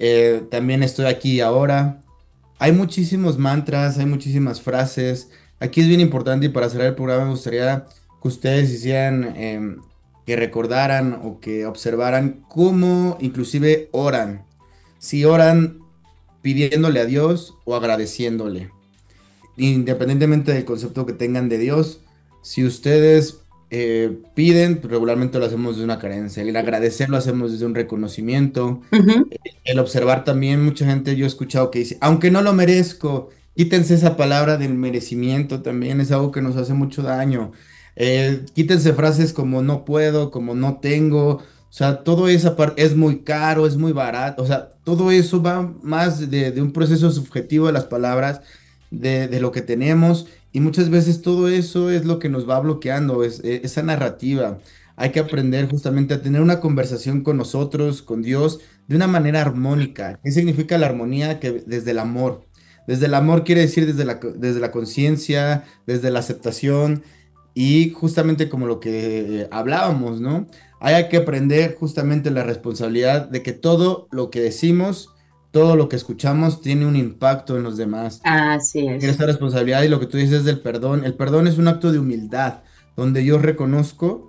[0.00, 2.00] Eh, también estoy aquí ahora,
[2.58, 5.30] hay muchísimos mantras, hay muchísimas frases.
[5.60, 7.86] Aquí es bien importante y para cerrar el programa me gustaría
[8.20, 9.76] que ustedes hicieran, em,
[10.26, 14.44] que recordaran o que observaran cómo inclusive oran.
[14.98, 15.78] Si oran
[16.42, 18.70] pidiéndole a Dios o agradeciéndole.
[19.56, 22.00] Independientemente del concepto que tengan de Dios,
[22.42, 23.40] si ustedes
[23.70, 26.42] eh, piden, regularmente lo hacemos de una carencia.
[26.42, 28.80] El agradecer lo hacemos desde un reconocimiento.
[29.64, 33.94] El observar también, mucha gente yo he escuchado que dice, aunque no lo merezco, quítense
[33.94, 37.52] esa palabra del merecimiento también, es algo que nos hace mucho daño.
[37.96, 41.42] Eh, quítense frases como no puedo, como no tengo.
[41.70, 44.42] O sea, todo esa parte es muy caro, es muy barato.
[44.42, 48.40] O sea, todo eso va más de, un proceso subjetivo de las palabras,
[48.90, 50.26] de, de lo que tenemos.
[50.58, 54.58] Y muchas veces todo eso es lo que nos va bloqueando, es, e, esa narrativa.
[54.96, 59.40] Hay que aprender justamente a tener una conversación con nosotros, con Dios, de una manera
[59.40, 60.18] armónica.
[60.20, 61.38] ¿Qué significa la armonía?
[61.38, 62.42] Que desde el amor.
[62.88, 67.04] Desde el amor quiere decir desde la, desde la conciencia, desde la aceptación
[67.54, 70.48] y justamente como lo que hablábamos, ¿no?
[70.80, 75.14] Hay que aprender justamente la responsabilidad de que todo lo que decimos
[75.50, 78.20] todo lo que escuchamos tiene un impacto en los demás.
[78.24, 79.02] Así es.
[79.02, 81.04] Esa responsabilidad y lo que tú dices del perdón.
[81.04, 82.60] El perdón es un acto de humildad,
[82.96, 84.28] donde yo reconozco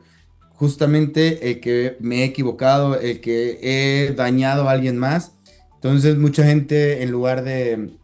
[0.54, 5.34] justamente el que me he equivocado, el que he dañado a alguien más.
[5.76, 7.98] Entonces mucha gente en lugar de,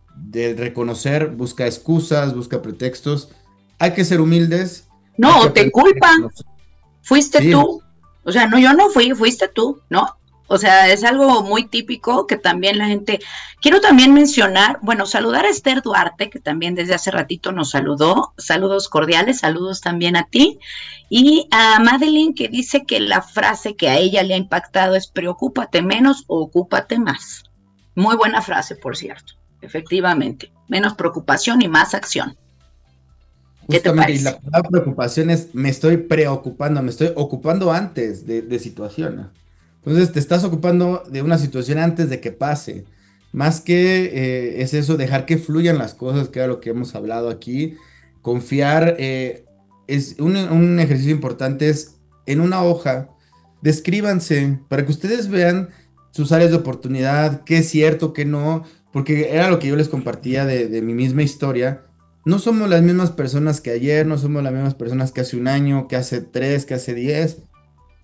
[0.55, 3.29] reconocer busca excusas, busca pretextos.
[3.79, 4.87] Hay que ser humildes.
[5.17, 6.29] No, te culpan.
[7.01, 7.81] Fuiste tú.
[8.23, 10.07] O sea, no, yo no fui, fuiste tú, ¿no?
[10.47, 13.19] O sea, es algo muy típico que también la gente...
[13.61, 18.33] Quiero también mencionar, bueno, saludar a Esther Duarte, que también desde hace ratito nos saludó.
[18.37, 20.59] Saludos cordiales, saludos también a ti.
[21.09, 25.07] Y a Madeline, que dice que la frase que a ella le ha impactado es
[25.07, 27.43] preocúpate menos o ocúpate más.
[27.95, 29.33] Muy buena frase, por cierto.
[29.61, 30.51] Efectivamente.
[30.67, 32.37] Menos preocupación y más acción.
[33.67, 34.19] ¿Qué te parece?
[34.19, 39.25] Y la preocupación es me estoy preocupando, me estoy ocupando antes de, de situaciones.
[39.85, 42.85] Entonces te estás ocupando de una situación antes de que pase.
[43.31, 46.95] Más que eh, es eso, dejar que fluyan las cosas, que era lo que hemos
[46.95, 47.75] hablado aquí.
[48.21, 49.45] Confiar, eh,
[49.87, 53.09] es un, ejercicio importante, es en una hoja,
[53.61, 55.69] descríbanse para que ustedes vean
[56.09, 59.89] sus áreas de oportunidad, qué es cierto, qué no, porque era lo que yo les
[59.89, 61.83] compartía de, de mi misma historia.
[62.25, 65.47] No somos las mismas personas que ayer, no somos las mismas personas que hace un
[65.47, 67.37] año, que hace tres, que hace diez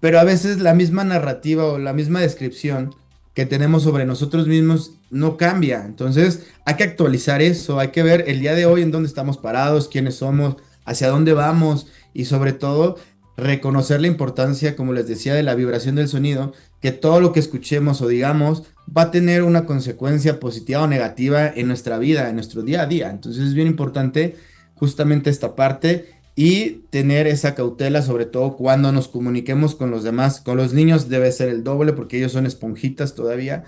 [0.02, 2.94] pero a veces la misma narrativa o la misma descripción
[3.34, 5.86] que tenemos sobre nosotros mismos no cambia.
[5.86, 9.38] Entonces hay que actualizar eso, hay que ver el día de hoy en dónde estamos
[9.38, 12.98] parados, quiénes somos, hacia dónde vamos y sobre todo
[13.38, 17.40] reconocer la importancia, como les decía, de la vibración del sonido, que todo lo que
[17.40, 18.64] escuchemos o digamos
[18.96, 22.88] va a tener una consecuencia positiva o negativa en nuestra vida, en nuestro día a
[22.88, 23.10] día.
[23.10, 24.36] Entonces es bien importante
[24.76, 30.42] justamente esta parte y tener esa cautela, sobre todo cuando nos comuniquemos con los demás.
[30.42, 33.66] Con los niños debe ser el doble porque ellos son esponjitas todavía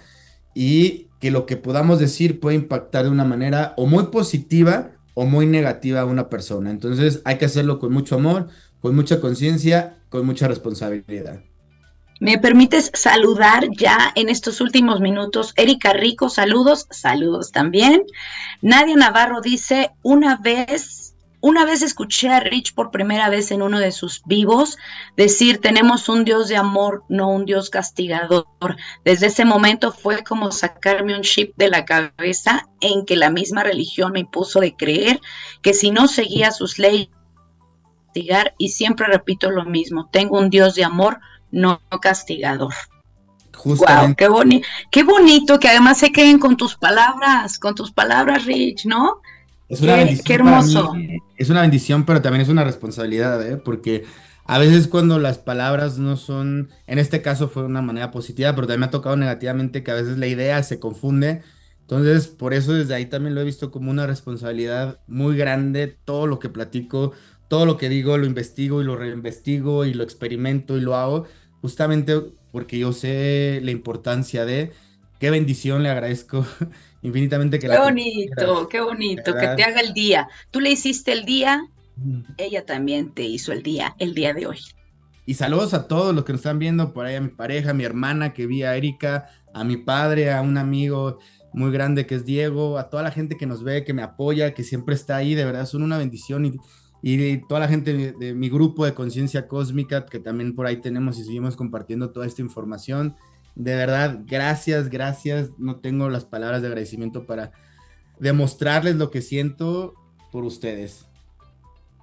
[0.55, 5.25] y que lo que podamos decir puede impactar de una manera o muy positiva o
[5.25, 6.71] muy negativa a una persona.
[6.71, 8.47] Entonces hay que hacerlo con mucho amor,
[8.79, 11.41] con mucha conciencia, con mucha responsabilidad.
[12.19, 15.51] ¿Me permites saludar ya en estos últimos minutos?
[15.57, 18.03] Erika Rico, saludos, saludos también.
[18.61, 21.02] Nadia Navarro dice, una vez
[21.43, 24.77] una vez escuché a Rich por primera vez en uno de sus vivos
[25.17, 28.47] decir, tenemos un Dios de amor, no un Dios castigador.
[29.03, 33.61] Desde ese momento fue como sacarme un chip de la cabeza en que la misma
[33.61, 35.19] religión me impuso de creer
[35.61, 37.09] que si no seguía sus leyes,
[38.05, 41.19] castigar, y siempre repito lo mismo, tengo un Dios de amor,
[41.51, 42.73] no castigador.
[43.53, 44.15] Justamente.
[44.15, 49.19] qué, qué bonito que además se queden con tus palabras, con tus palabras, Rich, ¿no?
[49.69, 50.25] Es una bendición.
[50.25, 50.93] Qué hermoso.
[51.37, 53.57] Es una bendición, pero también es una responsabilidad, ¿eh?
[53.57, 54.03] Porque
[54.45, 58.53] a veces cuando las palabras no son, en este caso fue de una manera positiva,
[58.53, 61.41] pero también me ha tocado negativamente que a veces la idea se confunde.
[61.81, 65.97] Entonces, por eso desde ahí también lo he visto como una responsabilidad muy grande.
[66.05, 67.13] Todo lo que platico,
[67.47, 71.25] todo lo que digo, lo investigo y lo reinvestigo y lo experimento y lo hago,
[71.61, 72.19] justamente
[72.51, 74.71] porque yo sé la importancia de
[75.19, 76.45] qué bendición le agradezco
[77.03, 80.27] infinitamente que qué bonito, qué bonito, que te haga el día.
[80.51, 81.67] Tú le hiciste el día,
[82.37, 84.59] ella también te hizo el día, el día de hoy.
[85.25, 87.73] Y saludos a todos los que nos están viendo, por ahí a mi pareja, a
[87.73, 91.19] mi hermana que vi a Erika, a mi padre, a un amigo
[91.53, 94.53] muy grande que es Diego, a toda la gente que nos ve, que me apoya,
[94.53, 96.57] que siempre está ahí, de verdad son una bendición y,
[97.01, 100.77] y toda la gente de, de mi grupo de conciencia cósmica que también por ahí
[100.77, 103.15] tenemos y seguimos compartiendo toda esta información.
[103.55, 105.51] De verdad, gracias, gracias.
[105.57, 107.51] No tengo las palabras de agradecimiento para
[108.19, 109.93] demostrarles lo que siento
[110.31, 111.07] por ustedes.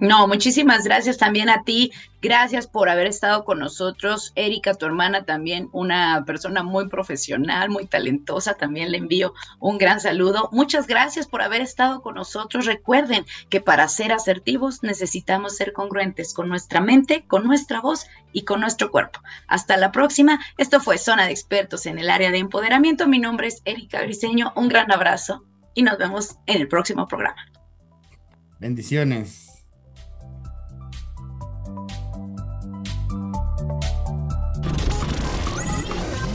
[0.01, 1.92] No, muchísimas gracias también a ti.
[2.22, 4.32] Gracias por haber estado con nosotros.
[4.34, 8.55] Erika, tu hermana, también una persona muy profesional, muy talentosa.
[8.55, 10.48] También le envío un gran saludo.
[10.53, 12.64] Muchas gracias por haber estado con nosotros.
[12.64, 18.44] Recuerden que para ser asertivos necesitamos ser congruentes con nuestra mente, con nuestra voz y
[18.44, 19.20] con nuestro cuerpo.
[19.48, 20.40] Hasta la próxima.
[20.57, 23.07] Esto fue Zona de Expertos en el área de empoderamiento.
[23.07, 24.55] Mi nombre es Erika Briseño.
[24.57, 25.44] Un gran abrazo
[25.74, 27.44] y nos vemos en el próximo programa.
[28.59, 29.49] Bendiciones.